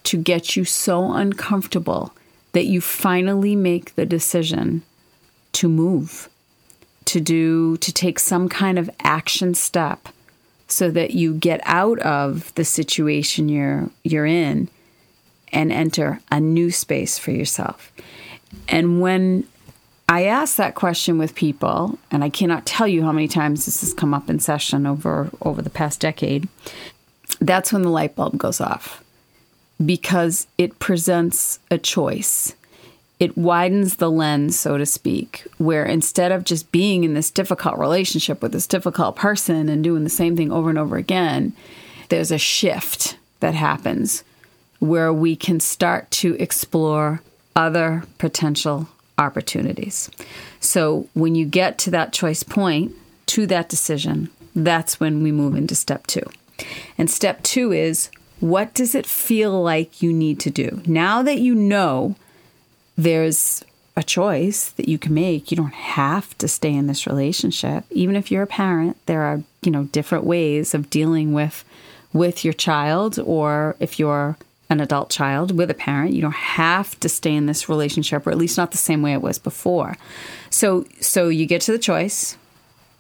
to 0.06 0.18
get 0.18 0.56
you 0.56 0.66
so 0.66 1.14
uncomfortable 1.14 2.14
that 2.54 2.66
you 2.66 2.80
finally 2.80 3.56
make 3.56 3.96
the 3.96 4.06
decision 4.06 4.84
to 5.52 5.68
move, 5.68 6.30
to 7.06 7.20
do, 7.20 7.78
to 7.78 7.92
take 7.92 8.20
some 8.20 8.48
kind 8.48 8.80
of 8.80 8.90
action 9.02 9.54
step 9.54 10.08
so 10.68 10.90
that 10.90 11.12
you 11.12 11.34
get 11.34 11.62
out 11.66 12.00
of 12.00 12.54
the 12.56 12.66
situation 12.66 13.50
you're 13.50 13.90
you're 14.04 14.26
in 14.26 14.70
and 15.52 15.72
enter 15.72 16.20
a 16.32 16.40
new 16.40 16.72
space 16.72 17.20
for 17.20 17.32
yourself. 17.32 17.92
And 18.68 19.02
when 19.02 19.48
I 20.10 20.26
ask 20.26 20.56
that 20.56 20.76
question 20.76 21.18
with 21.18 21.36
people, 21.36 22.00
and 22.10 22.24
I 22.24 22.30
cannot 22.30 22.66
tell 22.66 22.88
you 22.88 23.04
how 23.04 23.12
many 23.12 23.28
times 23.28 23.66
this 23.66 23.82
has 23.82 23.94
come 23.94 24.14
up 24.14 24.30
in 24.30 24.40
session 24.40 24.88
over 24.88 25.30
over 25.42 25.62
the 25.62 25.70
past 25.70 26.00
decade, 26.00 26.48
that's 27.40 27.74
when 27.74 27.82
the 27.82 27.90
light 27.90 28.16
bulb 28.16 28.38
goes 28.38 28.62
off 28.62 29.03
because 29.86 30.48
it 30.58 30.80
presents 30.80 31.60
a 31.72 31.78
choice. 31.78 32.56
It 33.20 33.38
widens 33.38 33.96
the 33.96 34.12
lens, 34.12 34.60
so 34.60 34.78
to 34.78 34.86
speak, 34.86 35.46
where 35.58 35.86
instead 35.86 36.32
of 36.32 36.44
just 36.44 36.72
being 36.72 37.04
in 37.04 37.14
this 37.14 37.32
difficult 37.32 37.78
relationship 37.78 38.42
with 38.42 38.52
this 38.52 38.68
difficult 38.68 39.16
person 39.16 39.70
and 39.70 39.84
doing 39.84 40.04
the 40.04 40.10
same 40.10 40.36
thing 40.36 40.52
over 40.52 40.70
and 40.70 40.80
over 40.80 40.98
again, 40.98 41.54
there's 42.10 42.32
a 42.32 42.38
shift 42.38 43.18
that 43.40 43.56
happens 43.56 44.24
where 44.80 45.14
we 45.14 45.36
can 45.36 45.60
start 45.60 46.12
to 46.12 46.36
explore 46.36 47.22
other 47.56 48.04
potential 48.18 48.88
opportunities. 49.18 50.10
So 50.60 51.08
when 51.14 51.36
you 51.36 51.46
get 51.46 51.78
to 51.80 51.92
that 51.92 52.14
choice 52.14 52.44
point, 52.44 52.94
to 53.28 53.48
that 53.48 53.70
decision, 53.70 54.30
that's 54.56 55.00
when 55.00 55.24
we 55.24 55.32
move 55.32 55.56
into 55.56 55.76
step 55.76 56.08
two. 56.08 56.24
And 56.98 57.10
step 57.10 57.42
two 57.44 57.72
is 57.72 58.10
what 58.44 58.74
does 58.74 58.94
it 58.94 59.06
feel 59.06 59.64
like 59.64 60.02
you 60.02 60.12
need 60.12 60.38
to 60.38 60.50
do? 60.50 60.82
Now 60.86 61.24
that 61.24 61.40
you 61.40 61.56
know 61.56 62.16
there's 62.98 63.64
a 63.96 64.04
choice 64.04 64.72
that 64.72 64.90
you 64.90 64.98
can 64.98 65.14
make, 65.14 65.50
you 65.50 65.56
don't 65.56 65.74
have 65.74 66.38
to 66.40 66.50
stay 66.50 66.74
in 66.74 66.88
this 66.88 67.08
relationship. 67.08 67.86
Even 67.90 68.18
if 68.18 68.30
you're 68.30 68.44
a 68.44 68.48
parent, 68.48 68.98
there 69.06 69.22
are, 69.22 69.42
you 69.62 69.72
know, 69.72 69.86
different 69.86 70.26
ways 70.26 70.74
of 70.74 70.90
dealing 70.90 71.32
with 71.32 71.64
with 72.12 72.44
your 72.44 72.54
child 72.54 73.18
or 73.18 73.78
if 73.80 73.98
you're 73.98 74.38
an 74.70 74.82
adult 74.82 75.10
child 75.10 75.58
with 75.58 75.72
a 75.72 75.74
parent, 75.74 76.14
you 76.14 76.22
don't 76.22 76.36
have 76.36 77.00
to 77.00 77.08
stay 77.08 77.34
in 77.34 77.46
this 77.46 77.70
relationship 77.70 78.28
or 78.28 78.32
at 78.32 78.38
least 78.38 78.58
not 78.58 78.72
the 78.72 78.78
same 78.78 79.02
way 79.02 79.14
it 79.14 79.22
was 79.22 79.40
before. 79.40 79.96
So 80.50 80.86
so 81.00 81.30
you 81.30 81.46
get 81.46 81.62
to 81.62 81.72
the 81.72 81.80
choice, 81.80 82.38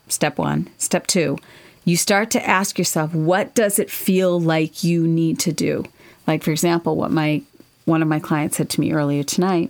step 0.07 0.37
1, 0.37 0.69
step 0.77 1.05
2, 1.07 1.37
you 1.85 1.97
start 1.97 2.31
to 2.31 2.47
ask 2.47 2.77
yourself, 2.77 3.13
what 3.13 3.53
does 3.55 3.79
it 3.79 3.91
feel 3.91 4.39
like 4.39 4.83
you 4.83 5.05
need 5.05 5.39
to 5.39 5.51
do? 5.51 5.83
Like, 6.27 6.43
for 6.43 6.51
example, 6.51 6.95
what 6.95 7.11
my 7.11 7.41
one 7.85 8.01
of 8.01 8.07
my 8.07 8.19
clients 8.19 8.57
said 8.57 8.69
to 8.69 8.79
me 8.79 8.93
earlier 8.93 9.23
tonight. 9.23 9.69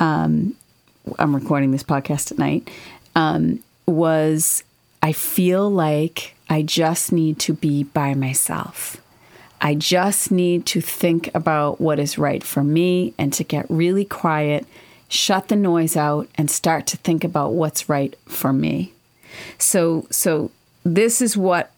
Um, 0.00 0.56
I'm 1.18 1.34
recording 1.34 1.70
this 1.70 1.84
podcast 1.84 2.32
at 2.32 2.38
night. 2.38 2.68
Um, 3.14 3.60
was 3.86 4.64
I 5.02 5.12
feel 5.12 5.70
like 5.70 6.34
I 6.48 6.62
just 6.62 7.12
need 7.12 7.38
to 7.40 7.54
be 7.54 7.84
by 7.84 8.14
myself. 8.14 9.00
I 9.60 9.74
just 9.74 10.30
need 10.30 10.66
to 10.66 10.80
think 10.80 11.34
about 11.34 11.80
what 11.80 11.98
is 11.98 12.18
right 12.18 12.42
for 12.44 12.62
me 12.62 13.14
and 13.18 13.32
to 13.32 13.44
get 13.44 13.66
really 13.68 14.04
quiet, 14.04 14.66
shut 15.08 15.48
the 15.48 15.56
noise 15.56 15.96
out, 15.96 16.28
and 16.36 16.50
start 16.50 16.86
to 16.88 16.96
think 16.98 17.24
about 17.24 17.52
what's 17.52 17.88
right 17.88 18.16
for 18.26 18.52
me. 18.52 18.92
So 19.58 20.06
so 20.10 20.50
this 20.84 21.20
is 21.20 21.36
what 21.36 21.72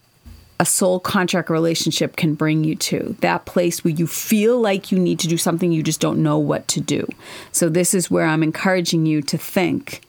a 0.61 0.65
soul 0.67 1.01
contract 1.01 1.49
relationship 1.49 2.17
can 2.17 2.35
bring 2.35 2.65
you 2.65 2.75
to 2.77 3.17
that 3.21 3.47
place 3.47 3.83
where 3.83 3.95
you 3.95 4.07
feel 4.07 4.61
like 4.61 4.93
you 4.93 4.99
need 4.99 5.19
to 5.19 5.27
do 5.27 5.39
something 5.39 5.73
you 5.73 5.83
just 5.83 6.01
don't 6.01 6.23
know 6.23 6.39
what 6.39 6.69
to 6.69 6.81
do. 6.81 7.09
So 7.51 7.71
this 7.71 7.95
is 7.95 8.11
where 8.11 8.27
I'm 8.27 8.43
encouraging 8.43 9.07
you 9.07 9.23
to 9.23 9.39
think 9.39 10.03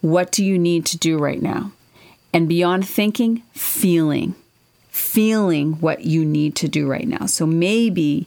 what 0.00 0.32
do 0.32 0.44
you 0.44 0.58
need 0.58 0.84
to 0.86 0.98
do 0.98 1.16
right 1.16 1.40
now? 1.40 1.72
And 2.32 2.48
beyond 2.48 2.86
thinking, 2.86 3.42
feeling. 3.52 4.34
Feeling 4.90 5.74
what 5.74 6.04
you 6.04 6.24
need 6.24 6.56
to 6.56 6.68
do 6.68 6.88
right 6.88 7.06
now. 7.06 7.26
So 7.26 7.46
maybe 7.46 8.26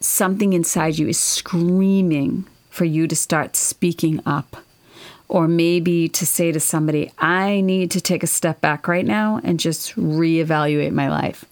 something 0.00 0.52
inside 0.52 0.98
you 0.98 1.08
is 1.08 1.18
screaming 1.18 2.44
for 2.70 2.84
you 2.84 3.06
to 3.06 3.16
start 3.16 3.56
speaking 3.56 4.20
up. 4.26 4.56
Or 5.28 5.48
maybe 5.48 6.08
to 6.10 6.24
say 6.24 6.52
to 6.52 6.60
somebody, 6.60 7.12
I 7.18 7.60
need 7.60 7.90
to 7.92 8.00
take 8.00 8.22
a 8.22 8.28
step 8.28 8.60
back 8.60 8.86
right 8.86 9.04
now 9.04 9.40
and 9.42 9.58
just 9.58 9.94
reevaluate 9.96 10.92
my 10.92 11.08
life. 11.08 11.44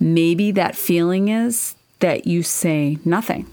Maybe 0.00 0.50
that 0.52 0.74
feeling 0.74 1.28
is 1.28 1.76
that 2.00 2.26
you 2.26 2.42
say 2.42 2.98
nothing, 3.04 3.46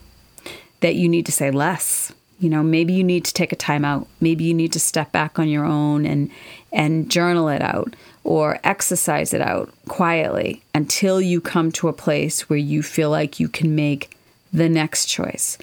that 0.79 0.95
you 0.95 1.07
need 1.07 1.27
to 1.27 1.31
say 1.31 1.51
less. 1.51 2.11
You 2.39 2.49
know, 2.49 2.63
maybe 2.63 2.93
you 2.93 3.03
need 3.03 3.25
to 3.25 3.33
take 3.33 3.51
a 3.51 3.55
time 3.55 3.85
out. 3.85 4.07
Maybe 4.19 4.45
you 4.45 4.53
need 4.53 4.73
to 4.73 4.79
step 4.79 5.11
back 5.11 5.37
on 5.37 5.49
your 5.49 5.65
own 5.65 6.05
and 6.05 6.31
and 6.71 7.09
journal 7.09 7.49
it 7.49 7.61
out 7.61 7.95
or 8.23 8.59
exercise 8.63 9.33
it 9.33 9.41
out 9.41 9.73
quietly 9.87 10.63
until 10.73 11.21
you 11.21 11.41
come 11.41 11.71
to 11.73 11.87
a 11.87 11.93
place 11.93 12.49
where 12.49 12.59
you 12.59 12.81
feel 12.81 13.09
like 13.09 13.39
you 13.39 13.49
can 13.49 13.75
make 13.75 14.17
the 14.53 14.69
next 14.69 15.05
choice 15.05 15.57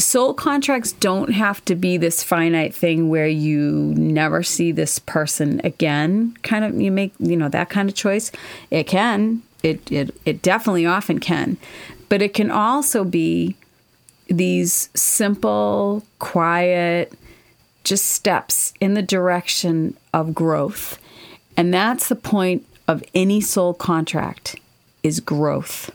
soul 0.00 0.34
contracts 0.34 0.92
don't 0.92 1.32
have 1.32 1.64
to 1.64 1.74
be 1.74 1.96
this 1.96 2.22
finite 2.22 2.74
thing 2.74 3.08
where 3.08 3.26
you 3.26 3.94
never 3.96 4.42
see 4.42 4.72
this 4.72 4.98
person 4.98 5.60
again. 5.64 6.36
Kind 6.42 6.64
of 6.64 6.80
you 6.80 6.90
make 6.90 7.12
you 7.18 7.36
know 7.36 7.48
that 7.48 7.70
kind 7.70 7.88
of 7.88 7.94
choice. 7.94 8.30
It 8.70 8.84
can. 8.84 9.42
It 9.62 9.90
it, 9.90 10.14
it 10.24 10.42
definitely 10.42 10.86
often 10.86 11.18
can. 11.18 11.56
But 12.08 12.22
it 12.22 12.34
can 12.34 12.50
also 12.50 13.04
be 13.04 13.56
these 14.28 14.90
simple 14.94 16.04
quiet 16.18 17.12
just 17.82 18.06
steps 18.06 18.72
in 18.80 18.94
the 18.94 19.02
direction 19.02 19.96
of 20.12 20.34
growth. 20.34 20.98
And 21.56 21.74
that's 21.74 22.08
the 22.08 22.16
point 22.16 22.66
of 22.86 23.02
any 23.14 23.40
soul 23.40 23.74
contract 23.74 24.56
is 25.02 25.20
growth. 25.20 25.90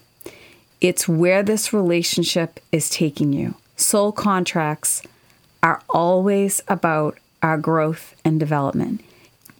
It's 0.81 1.07
where 1.07 1.43
this 1.43 1.71
relationship 1.71 2.59
is 2.71 2.89
taking 2.89 3.31
you 3.33 3.55
soul 3.75 4.12
contracts 4.12 5.01
are 5.63 5.82
always 5.89 6.62
about 6.67 7.17
our 7.41 7.58
growth 7.58 8.15
and 8.24 8.39
development, 8.39 9.01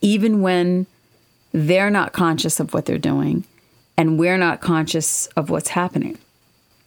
even 0.02 0.42
when 0.42 0.86
they're 1.52 1.90
not 1.90 2.14
conscious 2.14 2.60
of 2.60 2.74
what 2.74 2.86
they're 2.86 2.98
doing 2.98 3.44
and 3.98 4.20
we're 4.20 4.38
not 4.38 4.62
conscious 4.62 5.28
of 5.38 5.50
what's 5.50 5.70
happening. 5.70 6.18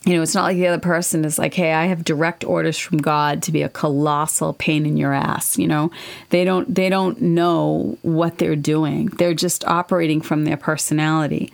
You 0.05 0.15
know, 0.15 0.23
it's 0.23 0.35
not 0.35 0.45
like 0.45 0.57
the 0.57 0.69
other 0.69 0.81
person 0.81 1.25
is 1.25 1.39
like, 1.39 1.55
hey, 1.55 1.73
I 1.73 1.87
have 1.87 2.05
direct 2.05 2.45
orders 2.45 2.79
from 2.79 2.99
God 2.99 3.43
to 3.43 3.53
be 3.53 3.63
a 3.63 3.69
colossal 3.69 4.53
pain 4.55 4.87
in 4.87 4.97
your 4.97 5.13
ass. 5.13 5.59
You 5.59 5.67
know, 5.67 5.91
they 6.31 6.45
don't 6.45 6.73
they 6.73 6.89
don't 6.89 7.21
know 7.21 7.99
what 8.03 8.39
they're 8.39 8.57
doing. 8.57 9.07
They're 9.07 9.35
just 9.35 9.67
operating 9.67 10.21
from 10.21 10.45
their 10.45 10.57
personality. 10.57 11.53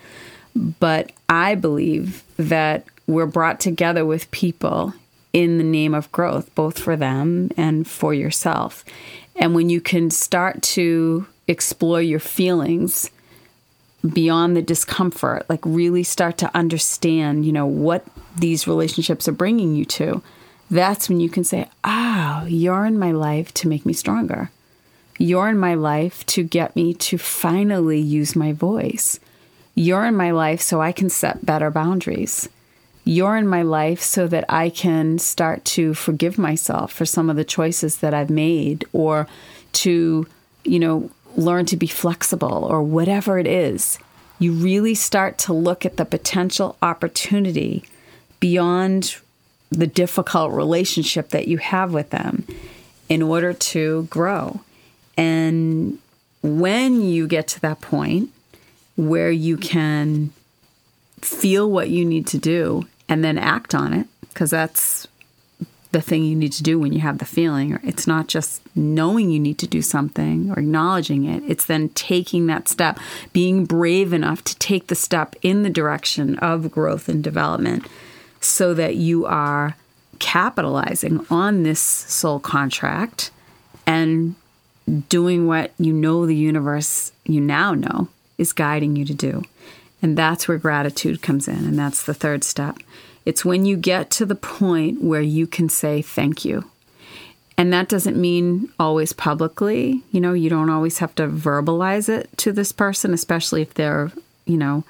But 0.54 1.12
I 1.28 1.54
believe 1.54 2.22
that 2.36 2.84
we're 3.06 3.26
brought 3.26 3.60
together 3.60 4.04
with 4.04 4.30
people 4.30 4.92
in 5.34 5.58
the 5.58 5.64
name 5.64 5.92
of 5.92 6.10
growth, 6.12 6.54
both 6.54 6.78
for 6.78 6.96
them 6.96 7.50
and 7.56 7.86
for 7.86 8.14
yourself. 8.14 8.84
And 9.36 9.54
when 9.54 9.68
you 9.68 9.80
can 9.80 10.08
start 10.08 10.62
to 10.62 11.26
explore 11.48 12.00
your 12.00 12.20
feelings 12.20 13.10
beyond 14.12 14.56
the 14.56 14.62
discomfort, 14.62 15.44
like 15.50 15.60
really 15.64 16.04
start 16.04 16.38
to 16.38 16.56
understand, 16.56 17.44
you 17.44 17.52
know, 17.52 17.66
what 17.66 18.06
these 18.38 18.68
relationships 18.68 19.26
are 19.26 19.32
bringing 19.32 19.74
you 19.74 19.84
to, 19.84 20.22
that's 20.70 21.08
when 21.08 21.18
you 21.18 21.28
can 21.28 21.42
say, 21.42 21.68
oh, 21.82 22.46
you're 22.48 22.86
in 22.86 22.98
my 22.98 23.10
life 23.10 23.52
to 23.54 23.68
make 23.68 23.84
me 23.84 23.92
stronger. 23.92 24.50
You're 25.18 25.48
in 25.48 25.58
my 25.58 25.74
life 25.74 26.24
to 26.26 26.44
get 26.44 26.76
me 26.76 26.94
to 26.94 27.18
finally 27.18 28.00
use 28.00 28.36
my 28.36 28.52
voice. 28.52 29.18
You're 29.74 30.06
in 30.06 30.16
my 30.16 30.30
life 30.30 30.60
so 30.60 30.80
I 30.80 30.92
can 30.92 31.10
set 31.10 31.44
better 31.44 31.70
boundaries 31.70 32.48
you're 33.04 33.36
in 33.36 33.46
my 33.46 33.62
life 33.62 34.00
so 34.00 34.26
that 34.28 34.44
I 34.48 34.70
can 34.70 35.18
start 35.18 35.64
to 35.66 35.92
forgive 35.94 36.38
myself 36.38 36.92
for 36.92 37.04
some 37.04 37.28
of 37.28 37.36
the 37.36 37.44
choices 37.44 37.98
that 37.98 38.14
I've 38.14 38.30
made 38.30 38.84
or 38.92 39.26
to, 39.72 40.26
you 40.64 40.78
know, 40.78 41.10
learn 41.36 41.66
to 41.66 41.76
be 41.76 41.86
flexible 41.86 42.64
or 42.64 42.82
whatever 42.82 43.38
it 43.38 43.46
is. 43.46 43.98
You 44.38 44.52
really 44.52 44.94
start 44.94 45.36
to 45.38 45.52
look 45.52 45.84
at 45.84 45.96
the 45.96 46.04
potential 46.04 46.76
opportunity 46.80 47.84
beyond 48.40 49.16
the 49.70 49.86
difficult 49.86 50.52
relationship 50.52 51.30
that 51.30 51.48
you 51.48 51.58
have 51.58 51.92
with 51.92 52.10
them 52.10 52.46
in 53.08 53.20
order 53.20 53.52
to 53.52 54.04
grow. 54.04 54.60
And 55.16 55.98
when 56.42 57.02
you 57.02 57.26
get 57.26 57.48
to 57.48 57.60
that 57.60 57.80
point 57.80 58.30
where 58.96 59.30
you 59.30 59.56
can 59.56 60.30
feel 61.20 61.70
what 61.70 61.90
you 61.90 62.04
need 62.04 62.26
to 62.28 62.38
do 62.38 62.86
and 63.08 63.24
then 63.24 63.38
act 63.38 63.74
on 63.74 63.92
it 63.92 64.06
because 64.28 64.50
that's 64.50 65.06
the 65.94 66.02
thing 66.02 66.24
you 66.24 66.34
need 66.34 66.52
to 66.52 66.62
do 66.62 66.78
when 66.78 66.92
you 66.92 67.00
have 67.00 67.18
the 67.18 67.24
feeling. 67.24 67.78
It's 67.84 68.06
not 68.06 68.26
just 68.26 68.60
knowing 68.76 69.30
you 69.30 69.38
need 69.38 69.58
to 69.58 69.66
do 69.66 69.80
something 69.80 70.50
or 70.50 70.58
acknowledging 70.58 71.24
it, 71.24 71.42
it's 71.46 71.66
then 71.66 71.90
taking 71.90 72.46
that 72.48 72.68
step, 72.68 72.98
being 73.32 73.64
brave 73.64 74.12
enough 74.12 74.42
to 74.44 74.58
take 74.58 74.88
the 74.88 74.96
step 74.96 75.36
in 75.42 75.62
the 75.62 75.70
direction 75.70 76.36
of 76.40 76.72
growth 76.72 77.08
and 77.08 77.22
development 77.22 77.86
so 78.40 78.74
that 78.74 78.96
you 78.96 79.24
are 79.24 79.76
capitalizing 80.18 81.24
on 81.30 81.62
this 81.62 81.80
soul 81.80 82.40
contract 82.40 83.30
and 83.86 84.34
doing 85.08 85.46
what 85.46 85.72
you 85.78 85.92
know 85.92 86.26
the 86.26 86.36
universe 86.36 87.12
you 87.24 87.40
now 87.40 87.72
know 87.72 88.08
is 88.36 88.52
guiding 88.52 88.96
you 88.96 89.04
to 89.04 89.14
do. 89.14 89.42
And 90.04 90.18
that's 90.18 90.46
where 90.46 90.58
gratitude 90.58 91.22
comes 91.22 91.48
in. 91.48 91.64
And 91.64 91.78
that's 91.78 92.02
the 92.02 92.12
third 92.12 92.44
step. 92.44 92.76
It's 93.24 93.42
when 93.42 93.64
you 93.64 93.74
get 93.78 94.10
to 94.10 94.26
the 94.26 94.34
point 94.34 95.02
where 95.02 95.22
you 95.22 95.46
can 95.46 95.70
say 95.70 96.02
thank 96.02 96.44
you. 96.44 96.70
And 97.56 97.72
that 97.72 97.88
doesn't 97.88 98.14
mean 98.14 98.68
always 98.78 99.14
publicly. 99.14 100.02
You 100.10 100.20
know, 100.20 100.34
you 100.34 100.50
don't 100.50 100.68
always 100.68 100.98
have 100.98 101.14
to 101.14 101.26
verbalize 101.26 102.10
it 102.10 102.28
to 102.36 102.52
this 102.52 102.70
person, 102.70 103.14
especially 103.14 103.62
if 103.62 103.72
they're, 103.72 104.12
you 104.44 104.58
know, 104.58 104.84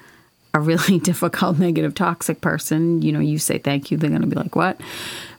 a 0.53 0.59
really 0.59 0.99
difficult, 1.11 1.59
negative, 1.59 1.95
toxic 1.95 2.41
person. 2.41 3.01
You 3.01 3.13
know, 3.13 3.21
you 3.21 3.39
say 3.39 3.57
thank 3.57 3.91
you, 3.91 3.97
they're 3.97 4.09
going 4.09 4.21
to 4.21 4.27
be 4.27 4.35
like, 4.35 4.57
what? 4.57 4.81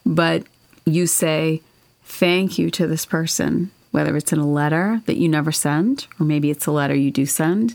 But 0.06 0.44
you 0.86 1.06
say 1.06 1.60
thank 2.02 2.58
you 2.58 2.70
to 2.70 2.86
this 2.86 3.04
person, 3.04 3.70
whether 3.90 4.16
it's 4.16 4.32
in 4.32 4.38
a 4.38 4.48
letter 4.48 5.02
that 5.04 5.18
you 5.18 5.28
never 5.28 5.52
send, 5.52 6.06
or 6.18 6.24
maybe 6.24 6.50
it's 6.50 6.64
a 6.64 6.72
letter 6.72 6.94
you 6.94 7.10
do 7.10 7.26
send, 7.26 7.74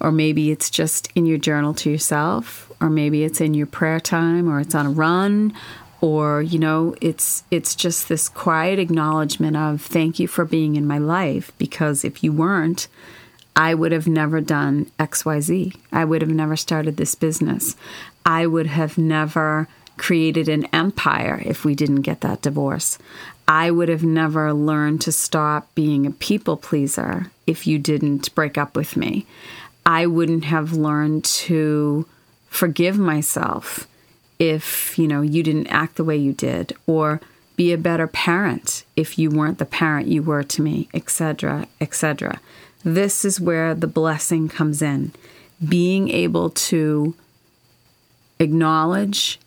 or 0.00 0.12
maybe 0.12 0.50
it's 0.50 0.70
just 0.70 1.08
in 1.14 1.26
your 1.26 1.38
journal 1.38 1.74
to 1.74 1.90
yourself 1.90 2.70
or 2.80 2.88
maybe 2.88 3.24
it's 3.24 3.40
in 3.40 3.54
your 3.54 3.66
prayer 3.66 4.00
time 4.00 4.48
or 4.48 4.60
it's 4.60 4.74
on 4.74 4.86
a 4.86 4.90
run 4.90 5.52
or 6.00 6.42
you 6.42 6.58
know 6.58 6.94
it's 7.00 7.42
it's 7.50 7.74
just 7.74 8.08
this 8.08 8.28
quiet 8.28 8.78
acknowledgement 8.78 9.56
of 9.56 9.82
thank 9.82 10.18
you 10.18 10.28
for 10.28 10.44
being 10.44 10.76
in 10.76 10.86
my 10.86 10.98
life 10.98 11.50
because 11.58 12.04
if 12.04 12.22
you 12.22 12.32
weren't 12.32 12.88
I 13.58 13.74
would 13.74 13.90
have 13.90 14.06
never 14.06 14.40
done 14.40 14.88
XYZ. 15.00 15.74
I 15.90 16.04
would 16.04 16.22
have 16.22 16.30
never 16.30 16.54
started 16.54 16.96
this 16.96 17.16
business. 17.16 17.74
I 18.24 18.46
would 18.46 18.68
have 18.68 18.96
never 18.96 19.66
created 19.96 20.48
an 20.48 20.66
empire 20.66 21.42
if 21.44 21.64
we 21.64 21.74
didn't 21.74 22.02
get 22.02 22.20
that 22.20 22.40
divorce. 22.40 22.98
I 23.48 23.72
would 23.72 23.88
have 23.88 24.04
never 24.04 24.52
learned 24.52 25.00
to 25.02 25.12
stop 25.12 25.74
being 25.74 26.06
a 26.06 26.12
people 26.12 26.56
pleaser 26.56 27.32
if 27.48 27.66
you 27.66 27.80
didn't 27.80 28.32
break 28.36 28.56
up 28.56 28.76
with 28.76 28.96
me. 28.96 29.26
I 29.88 30.04
wouldn't 30.04 30.44
have 30.44 30.74
learned 30.74 31.24
to 31.24 32.06
forgive 32.48 32.98
myself 32.98 33.88
if, 34.38 34.98
you 34.98 35.08
know, 35.08 35.22
you 35.22 35.42
didn't 35.42 35.68
act 35.68 35.96
the 35.96 36.04
way 36.04 36.14
you 36.14 36.34
did 36.34 36.74
or 36.86 37.22
be 37.56 37.72
a 37.72 37.78
better 37.78 38.06
parent 38.06 38.84
if 38.96 39.18
you 39.18 39.30
weren't 39.30 39.56
the 39.56 39.64
parent 39.64 40.06
you 40.06 40.22
were 40.22 40.42
to 40.42 40.60
me, 40.60 40.90
etc., 40.92 41.66
etc. 41.80 42.38
This 42.84 43.24
is 43.24 43.40
where 43.40 43.74
the 43.74 43.86
blessing 43.86 44.50
comes 44.50 44.82
in. 44.82 45.12
Being 45.66 46.10
able 46.10 46.50
to 46.50 47.14
acknowledge 48.38 49.40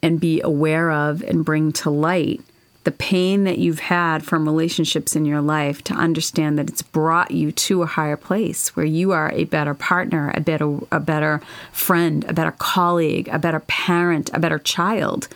and 0.00 0.20
be 0.20 0.40
aware 0.40 0.92
of 0.92 1.20
and 1.22 1.44
bring 1.44 1.72
to 1.72 1.90
light 1.90 2.42
the 2.84 2.92
pain 2.92 3.44
that 3.44 3.58
you've 3.58 3.80
had 3.80 4.22
from 4.22 4.46
relationships 4.46 5.16
in 5.16 5.24
your 5.24 5.40
life 5.40 5.82
to 5.84 5.94
understand 5.94 6.58
that 6.58 6.68
it's 6.68 6.82
brought 6.82 7.30
you 7.30 7.50
to 7.50 7.82
a 7.82 7.86
higher 7.86 8.16
place 8.16 8.76
where 8.76 8.86
you 8.86 9.12
are 9.12 9.32
a 9.32 9.44
better 9.44 9.74
partner, 9.74 10.30
a 10.34 10.40
better 10.40 10.78
a 10.92 11.00
better 11.00 11.40
friend, 11.72 12.24
a 12.28 12.34
better 12.34 12.52
colleague, 12.52 13.28
a 13.28 13.38
better 13.38 13.60
parent, 13.60 14.30
a 14.34 14.38
better 14.38 14.58
child 14.58 15.28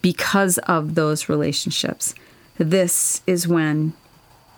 because 0.00 0.58
of 0.58 0.94
those 0.94 1.28
relationships. 1.28 2.14
This 2.56 3.22
is 3.26 3.48
when 3.48 3.92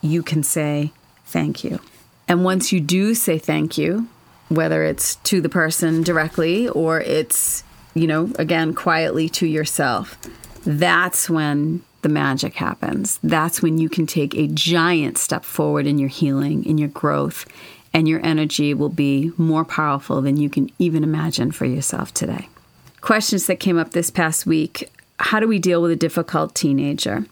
you 0.03 0.23
can 0.23 0.43
say 0.43 0.93
thank 1.25 1.65
you. 1.65 1.81
And 2.29 2.45
once 2.45 2.73
you 2.73 2.81
do 2.81 3.15
say 3.15 3.39
thank 3.39 3.79
you, 3.79 4.09
whether 4.49 4.85
it's 4.85 5.17
to 5.17 5.41
the 5.41 5.49
person 5.49 6.03
directly 6.03 6.69
or 6.69 7.01
it's, 7.01 7.65
you 7.95 8.07
know, 8.07 8.31
again, 8.39 8.75
quietly 8.75 9.29
to 9.31 9.47
yourself, 9.47 10.19
that's 10.65 11.29
when 11.31 11.83
the 12.05 12.09
magic 12.11 12.55
happens. 12.55 13.19
That's 13.25 13.63
when 13.63 13.79
you 13.79 13.89
can 13.89 14.07
take 14.07 14.35
a 14.35 14.47
giant 14.47 15.17
step 15.17 15.43
forward 15.43 15.87
in 15.87 15.99
your 15.99 16.11
healing, 16.11 16.65
in 16.67 16.77
your 16.77 16.91
growth, 16.91 17.47
and 17.95 18.07
your 18.07 18.25
energy 18.25 18.75
will 18.75 18.91
be 18.91 19.33
more 19.39 19.65
powerful 19.65 20.21
than 20.21 20.37
you 20.37 20.51
can 20.51 20.71
even 20.79 21.03
imagine 21.03 21.51
for 21.51 21.65
yourself 21.65 22.13
today. 22.13 22.49
Questions 23.01 23.47
that 23.47 23.59
came 23.59 23.79
up 23.79 23.93
this 23.93 24.11
past 24.11 24.45
week 24.45 24.91
How 25.19 25.41
do 25.41 25.49
we 25.49 25.59
deal 25.59 25.81
with 25.81 25.93
a 25.93 25.97
difficult 25.97 26.55
teenager? 26.55 27.25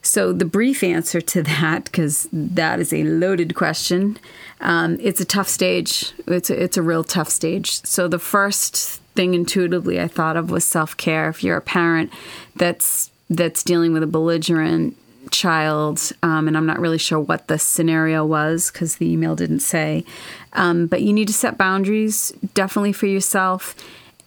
So, 0.00 0.32
the 0.32 0.44
brief 0.44 0.82
answer 0.82 1.20
to 1.20 1.42
that, 1.42 1.84
because 1.84 2.28
that 2.32 2.80
is 2.80 2.92
a 2.92 3.04
loaded 3.04 3.54
question, 3.54 4.18
um, 4.62 4.96
it's 5.00 5.20
a 5.20 5.24
tough 5.24 5.48
stage. 5.48 6.12
It's 6.26 6.48
a, 6.48 6.62
it's 6.62 6.76
a 6.76 6.82
real 6.82 7.04
tough 7.04 7.28
stage. 7.28 7.84
So, 7.84 8.08
the 8.08 8.20
first 8.20 9.02
thing 9.14 9.34
intuitively 9.34 10.00
I 10.00 10.08
thought 10.08 10.36
of 10.36 10.50
was 10.50 10.64
self 10.64 10.96
care. 10.96 11.28
If 11.28 11.44
you're 11.44 11.58
a 11.58 11.60
parent 11.60 12.12
that's 12.54 13.10
that's 13.28 13.62
dealing 13.62 13.92
with 13.92 14.02
a 14.02 14.06
belligerent 14.06 14.96
child, 15.30 16.12
um, 16.22 16.46
and 16.46 16.56
I'm 16.56 16.66
not 16.66 16.78
really 16.78 16.98
sure 16.98 17.18
what 17.18 17.48
the 17.48 17.58
scenario 17.58 18.24
was 18.24 18.70
because 18.70 18.96
the 18.96 19.10
email 19.10 19.34
didn't 19.34 19.60
say, 19.60 20.04
um, 20.52 20.86
but 20.86 21.02
you 21.02 21.12
need 21.12 21.28
to 21.28 21.34
set 21.34 21.58
boundaries 21.58 22.30
definitely 22.54 22.92
for 22.92 23.06
yourself. 23.06 23.74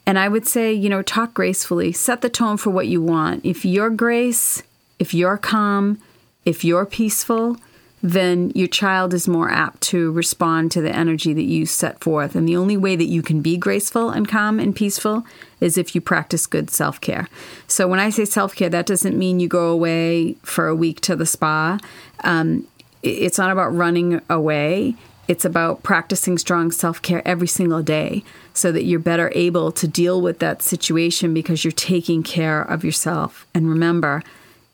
And 0.06 0.18
I 0.18 0.28
would 0.28 0.48
say, 0.48 0.74
you 0.74 0.90
know, 0.90 1.02
talk 1.02 1.34
gracefully, 1.34 1.92
set 1.92 2.22
the 2.22 2.30
tone 2.30 2.58
for 2.58 2.72
what 2.72 2.88
you 2.88 3.02
want. 3.02 3.46
If 3.46 3.64
you're 3.64 3.92
grace, 3.92 4.64
if 4.98 5.14
you're 5.14 5.38
calm, 5.38 6.00
if 6.46 6.64
you're 6.64 6.86
peaceful, 6.86 7.58
then 8.02 8.52
your 8.56 8.68
child 8.68 9.14
is 9.14 9.28
more 9.28 9.50
apt 9.50 9.82
to 9.82 10.12
respond 10.12 10.72
to 10.72 10.82
the 10.82 10.96
energy 10.96 11.34
that 11.34 11.44
you 11.44 11.66
set 11.66 12.02
forth. 12.02 12.36
And 12.36 12.48
the 12.48 12.56
only 12.56 12.78
way 12.78 12.96
that 12.96 13.06
you 13.06 13.22
can 13.22 13.42
be 13.42 13.58
graceful 13.58 14.10
and 14.10 14.28
calm 14.28 14.60
and 14.60 14.76
peaceful 14.76 15.26
is 15.60 15.78
if 15.78 15.94
you 15.94 16.02
practice 16.02 16.48
good 16.48 16.70
self 16.70 17.02
care. 17.02 17.28
So, 17.68 17.88
when 17.88 18.00
I 18.00 18.10
say 18.10 18.26
self 18.26 18.56
care, 18.56 18.70
that 18.70 18.86
doesn't 18.86 19.18
mean 19.18 19.40
you 19.40 19.48
go 19.48 19.70
away 19.70 20.34
for 20.44 20.68
a 20.68 20.76
week 20.76 21.02
to 21.02 21.16
the 21.16 21.26
spa. 21.26 21.80
Um, 22.24 22.68
it's 23.04 23.38
not 23.38 23.52
about 23.52 23.76
running 23.76 24.22
away. 24.30 24.96
It's 25.28 25.46
about 25.46 25.84
practicing 25.84 26.38
strong 26.38 26.72
self 26.72 27.02
care 27.02 27.22
every 27.28 27.48
single 27.48 27.84
day 27.84 28.24
so 28.54 28.72
that 28.72 28.84
you're 28.84 29.00
better 29.00 29.32
able 29.36 29.72
to 29.74 29.88
deal 29.88 30.22
with 30.22 30.40
that 30.40 30.62
situation 30.62 31.34
because 31.34 31.64
you're 31.64 31.72
taking 31.72 32.24
care 32.24 32.62
of 32.62 32.84
yourself. 32.84 33.46
And 33.54 33.70
remember, 33.70 34.24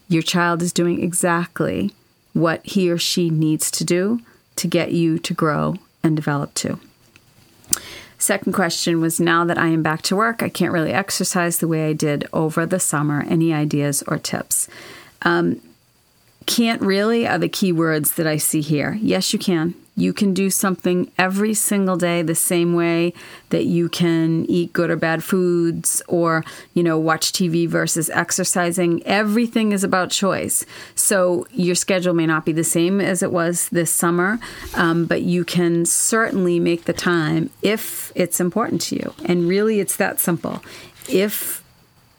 your 0.07 0.21
child 0.21 0.61
is 0.61 0.71
doing 0.71 1.03
exactly 1.03 1.91
what 2.35 2.65
he 2.65 2.91
or 2.91 2.97
she 2.97 3.29
needs 3.29 3.71
to 3.71 3.85
do 3.85 4.19
to 4.57 4.67
get 4.67 4.91
you 4.91 5.17
to 5.17 5.33
grow 5.33 5.75
and 6.03 6.15
develop 6.15 6.53
too. 6.53 6.79
Second 8.17 8.53
question 8.53 8.99
was 8.99 9.19
now 9.19 9.45
that 9.45 9.57
I 9.57 9.67
am 9.67 9.81
back 9.81 10.01
to 10.03 10.15
work, 10.15 10.43
I 10.43 10.49
can't 10.49 10.73
really 10.73 10.91
exercise 10.91 11.59
the 11.59 11.67
way 11.67 11.89
I 11.89 11.93
did 11.93 12.27
over 12.33 12.65
the 12.65 12.79
summer. 12.79 13.23
Any 13.27 13.53
ideas 13.53 14.03
or 14.07 14.17
tips? 14.17 14.67
Um, 15.21 15.61
can't 16.45 16.81
really 16.81 17.25
are 17.25 17.37
the 17.37 17.49
key 17.49 17.71
words 17.71 18.15
that 18.15 18.27
I 18.27 18.37
see 18.37 18.61
here. 18.61 18.97
Yes, 19.01 19.31
you 19.31 19.39
can. 19.39 19.73
You 19.95 20.11
can 20.11 20.33
do 20.33 20.49
something 20.49 21.09
every 21.17 21.53
single 21.53 21.95
day 21.95 22.21
the 22.21 22.35
same 22.35 22.73
way 22.73 23.13
that 23.49 23.65
you 23.65 23.87
can 23.87 24.45
eat 24.49 24.73
good 24.73 24.89
or 24.89 24.97
bad 24.97 25.23
foods 25.23 26.01
or, 26.07 26.43
you 26.73 26.83
know, 26.83 26.99
watch 26.99 27.31
TV 27.31 27.67
versus 27.67 28.09
exercising. 28.09 29.01
Everything 29.05 29.71
is 29.71 29.83
about 29.83 30.11
choice. 30.11 30.65
So 30.95 31.47
your 31.51 31.75
schedule 31.75 32.13
may 32.13 32.25
not 32.25 32.45
be 32.45 32.51
the 32.51 32.63
same 32.63 32.99
as 32.99 33.23
it 33.23 33.31
was 33.31 33.69
this 33.69 33.91
summer, 33.91 34.37
um, 34.73 35.05
but 35.05 35.21
you 35.21 35.45
can 35.45 35.85
certainly 35.85 36.59
make 36.59 36.85
the 36.85 36.93
time 36.93 37.49
if 37.61 38.11
it's 38.15 38.41
important 38.41 38.81
to 38.81 38.95
you. 38.95 39.13
And 39.23 39.47
really, 39.47 39.79
it's 39.79 39.95
that 39.95 40.19
simple. 40.19 40.61
If, 41.07 41.63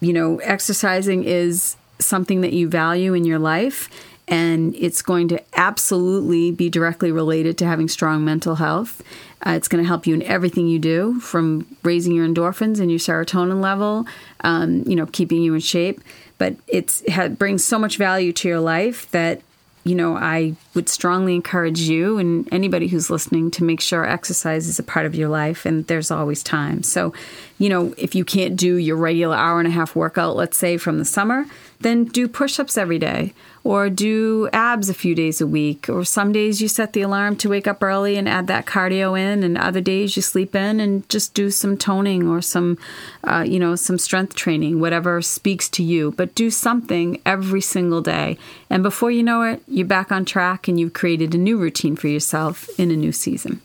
you 0.01 0.15
know, 0.15 0.39
exercising 0.39 1.25
is 1.25 1.77
something 1.99 2.41
that 2.41 2.53
you 2.53 2.69
value 2.69 3.13
in 3.13 3.25
your 3.25 3.39
life 3.39 3.91
and 4.29 4.75
it's 4.75 5.03
going 5.03 5.29
to 5.29 5.43
absolutely 5.59 6.51
be 6.51 6.69
directly 6.69 7.13
related 7.13 7.57
to 7.59 7.67
having 7.67 7.89
strong 7.89 8.25
mental 8.25 8.57
health. 8.57 9.03
Uh, 9.47 9.51
it's 9.51 9.69
going 9.69 9.83
to 9.83 9.87
help 9.87 10.07
you 10.07 10.15
in 10.15 10.23
everything 10.23 10.67
you 10.67 10.79
do, 10.79 11.21
from 11.21 11.67
raising 11.83 12.13
your 12.13 12.27
endorphins 12.27 12.81
and 12.81 12.91
your 12.91 12.99
serotonin 12.99 13.61
level, 13.61 14.07
um, 14.41 14.83
you 14.87 14.97
know, 14.97 15.07
keeping 15.07 15.43
you 15.43 15.55
in 15.55 15.61
shape. 15.61 16.01
But 16.39 16.57
it's, 16.67 17.03
it 17.07 17.39
brings 17.39 17.65
so 17.65 17.79
much 17.79 17.97
value 17.97 18.33
to 18.33 18.49
your 18.49 18.61
life 18.61 19.11
that 19.13 19.43
you 19.87 19.95
know, 19.95 20.17
I 20.17 20.57
would 20.75 20.89
strongly 20.89 21.37
encourage 21.37 21.79
you 21.79 22.19
and 22.19 22.53
anybody 22.53 22.89
who's 22.89 23.09
listening 23.09 23.53
to 23.53 23.63
make 23.63 23.81
sure 23.81 24.05
exercise 24.05 24.67
is 24.67 24.81
a 24.81 24.83
part 24.83 25.07
of 25.07 25.15
your 25.15 25.29
life 25.29 25.65
and 25.65 25.87
there's 25.87 26.11
always 26.11 26.43
time. 26.43 26.83
So, 26.83 27.13
you 27.59 27.69
know, 27.69 27.95
if 27.97 28.15
you 28.15 28.25
can't 28.25 28.57
do 28.57 28.77
your 28.77 28.97
regular 28.97 29.37
hour 29.37 29.59
and 29.59 29.69
a 29.69 29.73
half 29.73 29.97
workout, 29.97 30.37
let's 30.37 30.57
say 30.57 30.77
from 30.77 30.99
the 30.99 31.05
summer, 31.05 31.47
then 31.81 32.05
do 32.05 32.29
push 32.29 32.59
ups 32.59 32.77
every 32.77 32.99
day 32.99 33.33
or 33.67 33.91
do 33.91 34.49
abs 34.53 34.89
a 34.89 34.95
few 34.95 35.15
days 35.15 35.41
a 35.41 35.47
week. 35.47 35.89
Or 35.89 36.05
some 36.05 36.31
days 36.31 36.63
you 36.63 36.69
set 36.69 36.93
the 36.93 37.03
alarm 37.03 37.35
to 37.37 37.49
wake 37.49 37.67
up 37.67 37.83
early 37.83 38.17
and 38.17 38.29
add 38.29 38.47
that 38.47 38.65
cardio 38.65 39.19
in, 39.19 39.43
and 39.43 39.59
other 39.59 39.81
days 39.81 40.15
you 40.15 40.23
sleep 40.23 40.55
in 40.55 40.79
and 40.79 41.09
just 41.09 41.35
do 41.35 41.51
some 41.51 41.77
toning 41.77 42.29
or 42.29 42.41
some, 42.41 42.79
uh, 43.25 43.45
you 43.47 43.59
know, 43.59 43.75
some 43.75 43.99
strength 43.99 44.37
training, 44.37 44.79
whatever 44.79 45.21
speaks 45.21 45.69
to 45.71 45.83
you. 45.83 46.13
But 46.13 46.35
do 46.37 46.49
something 46.49 47.21
every 47.27 47.61
single 47.61 48.03
day. 48.03 48.39
And 48.71 48.85
before 48.85 49.11
you 49.11 49.25
know 49.25 49.43
it, 49.43 49.63
you're 49.67 49.87
back 49.87 50.13
on 50.13 50.25
track 50.25 50.69
and 50.69 50.79
you've 50.79 50.93
created 50.93 51.35
a 51.35 51.39
new 51.39 51.59
routine 51.59 51.97
for 51.97 52.07
yourself 52.07 52.69
in 52.79 52.93
a 52.93 52.97
new 52.97 53.13
season. 53.13 53.63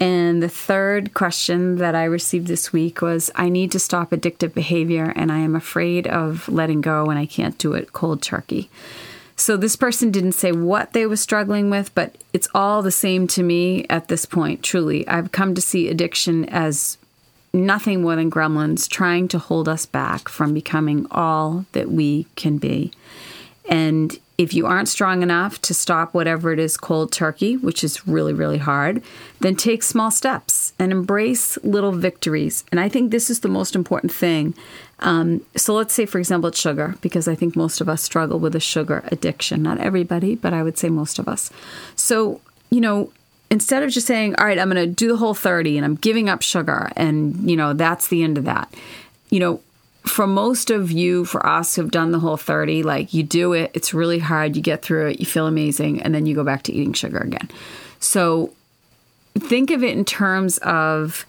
And 0.00 0.42
the 0.42 0.48
third 0.48 1.12
question 1.12 1.76
that 1.76 1.94
I 1.94 2.04
received 2.04 2.46
this 2.46 2.72
week 2.72 3.02
was 3.02 3.30
I 3.34 3.48
need 3.48 3.72
to 3.72 3.78
stop 3.78 4.10
addictive 4.10 4.54
behavior 4.54 5.12
and 5.16 5.32
I 5.32 5.38
am 5.38 5.56
afraid 5.56 6.06
of 6.06 6.48
letting 6.48 6.80
go 6.80 7.06
and 7.06 7.18
I 7.18 7.26
can't 7.26 7.58
do 7.58 7.72
it 7.72 7.92
cold 7.92 8.22
turkey. 8.22 8.70
So 9.34 9.56
this 9.56 9.76
person 9.76 10.10
didn't 10.10 10.32
say 10.32 10.50
what 10.52 10.92
they 10.92 11.06
were 11.06 11.16
struggling 11.16 11.70
with, 11.70 11.94
but 11.94 12.16
it's 12.32 12.48
all 12.54 12.82
the 12.82 12.90
same 12.90 13.26
to 13.28 13.42
me 13.42 13.86
at 13.88 14.08
this 14.08 14.24
point, 14.24 14.62
truly. 14.62 15.06
I've 15.06 15.32
come 15.32 15.54
to 15.54 15.60
see 15.60 15.88
addiction 15.88 16.44
as 16.48 16.98
nothing 17.52 18.02
more 18.02 18.16
than 18.16 18.30
gremlins 18.30 18.88
trying 18.88 19.28
to 19.28 19.38
hold 19.38 19.68
us 19.68 19.86
back 19.86 20.28
from 20.28 20.54
becoming 20.54 21.06
all 21.10 21.66
that 21.72 21.90
we 21.90 22.26
can 22.34 22.58
be. 22.58 22.92
And 23.68 24.18
if 24.38 24.54
you 24.54 24.66
aren't 24.66 24.88
strong 24.88 25.22
enough 25.22 25.60
to 25.62 25.74
stop 25.74 26.14
whatever 26.14 26.52
it 26.52 26.60
is 26.60 26.76
cold 26.76 27.10
turkey, 27.10 27.56
which 27.56 27.82
is 27.82 28.06
really, 28.06 28.32
really 28.32 28.58
hard, 28.58 29.02
then 29.40 29.56
take 29.56 29.82
small 29.82 30.12
steps 30.12 30.72
and 30.78 30.92
embrace 30.92 31.58
little 31.64 31.90
victories. 31.90 32.64
And 32.70 32.78
I 32.78 32.88
think 32.88 33.10
this 33.10 33.30
is 33.30 33.40
the 33.40 33.48
most 33.48 33.74
important 33.74 34.12
thing. 34.12 34.54
Um, 35.00 35.44
so 35.56 35.74
let's 35.74 35.92
say, 35.92 36.06
for 36.06 36.20
example, 36.20 36.48
it's 36.48 36.60
sugar, 36.60 36.94
because 37.00 37.26
I 37.26 37.34
think 37.34 37.56
most 37.56 37.80
of 37.80 37.88
us 37.88 38.00
struggle 38.00 38.38
with 38.38 38.54
a 38.54 38.60
sugar 38.60 39.02
addiction. 39.08 39.60
Not 39.60 39.78
everybody, 39.78 40.36
but 40.36 40.54
I 40.54 40.62
would 40.62 40.78
say 40.78 40.88
most 40.88 41.18
of 41.18 41.26
us. 41.26 41.50
So, 41.96 42.40
you 42.70 42.80
know, 42.80 43.10
instead 43.50 43.82
of 43.82 43.90
just 43.90 44.06
saying, 44.06 44.36
all 44.36 44.46
right, 44.46 44.58
I'm 44.58 44.70
going 44.70 44.86
to 44.88 44.92
do 44.92 45.08
the 45.08 45.18
Whole30 45.18 45.76
and 45.76 45.84
I'm 45.84 45.96
giving 45.96 46.28
up 46.28 46.42
sugar 46.42 46.92
and, 46.96 47.50
you 47.50 47.56
know, 47.56 47.72
that's 47.72 48.06
the 48.06 48.22
end 48.22 48.38
of 48.38 48.44
that, 48.44 48.72
you 49.30 49.40
know, 49.40 49.60
for 50.04 50.26
most 50.26 50.70
of 50.70 50.90
you, 50.90 51.24
for 51.24 51.44
us 51.46 51.76
who've 51.76 51.90
done 51.90 52.12
the 52.12 52.18
Whole30, 52.18 52.84
like 52.84 53.12
you 53.12 53.22
do 53.22 53.52
it, 53.52 53.70
it's 53.74 53.92
really 53.92 54.18
hard, 54.18 54.56
you 54.56 54.62
get 54.62 54.82
through 54.82 55.08
it, 55.08 55.20
you 55.20 55.26
feel 55.26 55.46
amazing, 55.46 56.02
and 56.02 56.14
then 56.14 56.26
you 56.26 56.34
go 56.34 56.44
back 56.44 56.62
to 56.64 56.72
eating 56.72 56.92
sugar 56.92 57.18
again. 57.18 57.48
So 58.00 58.54
think 59.38 59.70
of 59.70 59.82
it 59.84 59.96
in 59.96 60.04
terms 60.04 60.58
of 60.58 61.26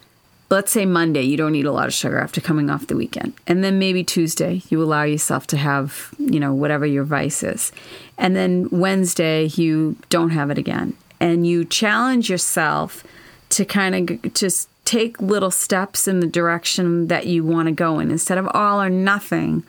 let's 0.49 0.71
say 0.71 0.85
Monday, 0.85 1.21
you 1.21 1.37
don't 1.37 1.55
eat 1.55 1.65
a 1.65 1.71
lot 1.71 1.87
of 1.87 1.93
sugar 1.93 2.19
after 2.19 2.41
coming 2.41 2.69
off 2.69 2.87
the 2.87 2.95
weekend. 2.95 3.33
And 3.47 3.63
then 3.63 3.77
maybe 3.77 4.03
Tuesday, 4.03 4.63
you 4.69 4.81
allow 4.81 5.03
yourself 5.03 5.47
to 5.47 5.57
have, 5.57 6.13
you 6.17 6.39
know, 6.39 6.53
whatever 6.53 6.85
your 6.85 7.03
vice 7.03 7.43
is. 7.43 7.71
And 8.17 8.35
then 8.35 8.67
Wednesday, 8.71 9.45
you 9.45 9.95
don't 10.09 10.31
have 10.31 10.49
it 10.49 10.57
again. 10.57 10.95
And 11.19 11.45
you 11.45 11.65
challenge 11.65 12.29
yourself 12.29 13.03
to 13.49 13.65
kind 13.65 14.09
of 14.09 14.33
just 14.33 14.69
take 14.89 15.21
little 15.21 15.51
steps 15.51 16.07
in 16.07 16.19
the 16.19 16.25
direction 16.25 17.09
that 17.09 17.27
you 17.27 17.43
want 17.43 17.67
to 17.67 17.71
go 17.71 17.99
in. 17.99 18.09
Instead 18.09 18.39
of 18.39 18.47
all 18.55 18.81
or 18.81 18.89
nothing, 18.89 19.63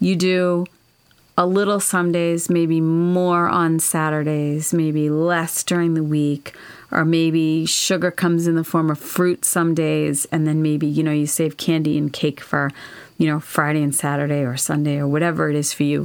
you 0.00 0.16
do 0.16 0.66
a 1.38 1.46
little 1.46 1.78
some 1.78 2.10
days, 2.10 2.50
maybe 2.50 2.80
more 2.80 3.48
on 3.48 3.78
Saturdays, 3.78 4.74
maybe 4.74 5.08
less 5.08 5.62
during 5.62 5.94
the 5.94 6.02
week, 6.02 6.56
or 6.90 7.04
maybe 7.04 7.64
sugar 7.66 8.10
comes 8.10 8.48
in 8.48 8.56
the 8.56 8.64
form 8.64 8.90
of 8.90 8.98
fruit 8.98 9.44
some 9.44 9.76
days, 9.76 10.26
and 10.32 10.44
then 10.44 10.60
maybe, 10.60 10.88
you 10.88 11.04
know, 11.04 11.12
you 11.12 11.28
save 11.28 11.56
candy 11.56 11.96
and 11.96 12.12
cake 12.12 12.40
for, 12.40 12.72
you 13.16 13.28
know, 13.28 13.38
Friday 13.38 13.80
and 13.80 13.94
Saturday 13.94 14.42
or 14.44 14.56
Sunday 14.56 14.96
or 14.96 15.06
whatever 15.06 15.48
it 15.48 15.54
is 15.54 15.72
for 15.72 15.84
you. 15.84 16.04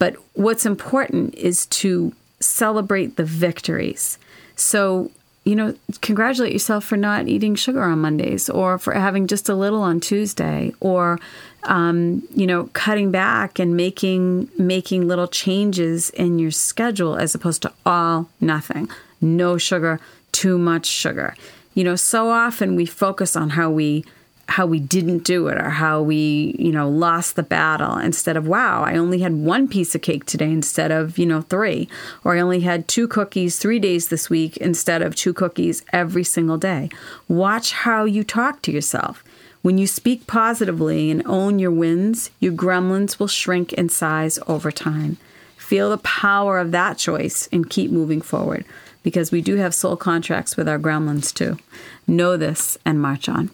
But 0.00 0.16
what's 0.34 0.66
important 0.66 1.36
is 1.36 1.66
to 1.66 2.12
celebrate 2.40 3.14
the 3.14 3.24
victories. 3.24 4.18
So 4.56 5.12
you 5.48 5.56
know, 5.56 5.74
congratulate 6.02 6.52
yourself 6.52 6.84
for 6.84 6.98
not 6.98 7.26
eating 7.26 7.54
sugar 7.54 7.82
on 7.82 8.00
Mondays 8.00 8.50
or 8.50 8.78
for 8.78 8.92
having 8.92 9.26
just 9.26 9.48
a 9.48 9.54
little 9.54 9.80
on 9.80 9.98
Tuesday 9.98 10.74
or, 10.80 11.18
um, 11.62 12.22
you 12.34 12.46
know, 12.46 12.68
cutting 12.74 13.10
back 13.10 13.58
and 13.58 13.74
making 13.74 14.50
making 14.58 15.08
little 15.08 15.26
changes 15.26 16.10
in 16.10 16.38
your 16.38 16.50
schedule 16.50 17.16
as 17.16 17.34
opposed 17.34 17.62
to 17.62 17.72
all 17.86 18.28
nothing. 18.42 18.90
No 19.22 19.56
sugar 19.56 20.00
too 20.32 20.58
much 20.58 20.84
sugar. 20.84 21.34
You 21.72 21.82
know, 21.82 21.96
so 21.96 22.28
often 22.28 22.76
we 22.76 22.84
focus 22.84 23.34
on 23.34 23.48
how 23.50 23.70
we 23.70 24.04
how 24.48 24.64
we 24.64 24.80
didn't 24.80 25.24
do 25.24 25.48
it 25.48 25.58
or 25.58 25.68
how 25.68 26.00
we, 26.00 26.56
you 26.58 26.72
know, 26.72 26.88
lost 26.88 27.36
the 27.36 27.42
battle 27.42 27.98
instead 27.98 28.36
of, 28.36 28.48
wow, 28.48 28.82
I 28.82 28.96
only 28.96 29.20
had 29.20 29.34
one 29.34 29.68
piece 29.68 29.94
of 29.94 30.00
cake 30.00 30.24
today 30.24 30.50
instead 30.50 30.90
of, 30.90 31.18
you 31.18 31.26
know, 31.26 31.42
three. 31.42 31.88
Or 32.24 32.34
I 32.34 32.40
only 32.40 32.60
had 32.60 32.88
two 32.88 33.06
cookies 33.06 33.58
three 33.58 33.78
days 33.78 34.08
this 34.08 34.30
week 34.30 34.56
instead 34.56 35.02
of 35.02 35.14
two 35.14 35.34
cookies 35.34 35.84
every 35.92 36.24
single 36.24 36.56
day. 36.56 36.88
Watch 37.28 37.72
how 37.72 38.04
you 38.06 38.24
talk 38.24 38.62
to 38.62 38.72
yourself. 38.72 39.22
When 39.60 39.76
you 39.76 39.86
speak 39.86 40.26
positively 40.26 41.10
and 41.10 41.22
own 41.26 41.58
your 41.58 41.70
wins, 41.70 42.30
your 42.40 42.52
gremlins 42.52 43.18
will 43.18 43.28
shrink 43.28 43.74
in 43.74 43.90
size 43.90 44.38
over 44.46 44.72
time. 44.72 45.18
Feel 45.58 45.90
the 45.90 45.98
power 45.98 46.58
of 46.58 46.70
that 46.72 46.96
choice 46.96 47.48
and 47.52 47.68
keep 47.68 47.90
moving 47.90 48.22
forward 48.22 48.64
because 49.02 49.30
we 49.30 49.42
do 49.42 49.56
have 49.56 49.74
soul 49.74 49.96
contracts 49.96 50.56
with 50.56 50.68
our 50.68 50.78
gremlins 50.78 51.34
too. 51.34 51.58
Know 52.06 52.38
this 52.38 52.78
and 52.86 53.02
march 53.02 53.28
on. 53.28 53.50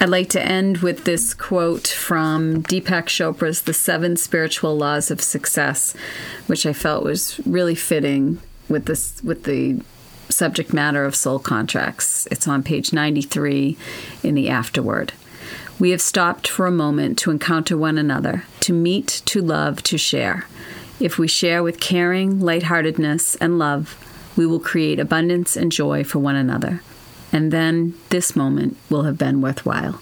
I'd 0.00 0.10
like 0.10 0.28
to 0.30 0.42
end 0.42 0.78
with 0.78 1.04
this 1.04 1.32
quote 1.32 1.86
from 1.86 2.62
Deepak 2.64 3.06
Chopra's 3.06 3.62
The 3.62 3.72
Seven 3.72 4.16
Spiritual 4.16 4.76
Laws 4.76 5.10
of 5.10 5.22
Success, 5.22 5.94
which 6.46 6.66
I 6.66 6.72
felt 6.72 7.04
was 7.04 7.40
really 7.46 7.74
fitting 7.74 8.40
with 8.68 8.86
this 8.86 9.22
with 9.22 9.44
the 9.44 9.80
subject 10.28 10.72
matter 10.72 11.04
of 11.04 11.14
soul 11.14 11.38
contracts. 11.38 12.26
It's 12.30 12.48
on 12.48 12.62
page 12.62 12.92
93 12.92 13.78
in 14.22 14.34
the 14.34 14.48
afterword. 14.48 15.12
We 15.78 15.90
have 15.90 16.02
stopped 16.02 16.48
for 16.48 16.66
a 16.66 16.70
moment 16.70 17.18
to 17.20 17.30
encounter 17.30 17.76
one 17.76 17.98
another, 17.98 18.44
to 18.60 18.72
meet, 18.72 19.22
to 19.26 19.40
love, 19.40 19.82
to 19.84 19.96
share. 19.96 20.46
If 21.00 21.18
we 21.18 21.28
share 21.28 21.62
with 21.62 21.80
caring, 21.80 22.40
lightheartedness, 22.40 23.36
and 23.36 23.58
love, 23.58 23.96
we 24.36 24.46
will 24.46 24.60
create 24.60 25.00
abundance 25.00 25.56
and 25.56 25.72
joy 25.72 26.04
for 26.04 26.18
one 26.18 26.36
another 26.36 26.82
and 27.34 27.52
then 27.52 27.92
this 28.10 28.36
moment 28.36 28.76
will 28.88 29.02
have 29.02 29.18
been 29.18 29.42
worthwhile. 29.42 30.00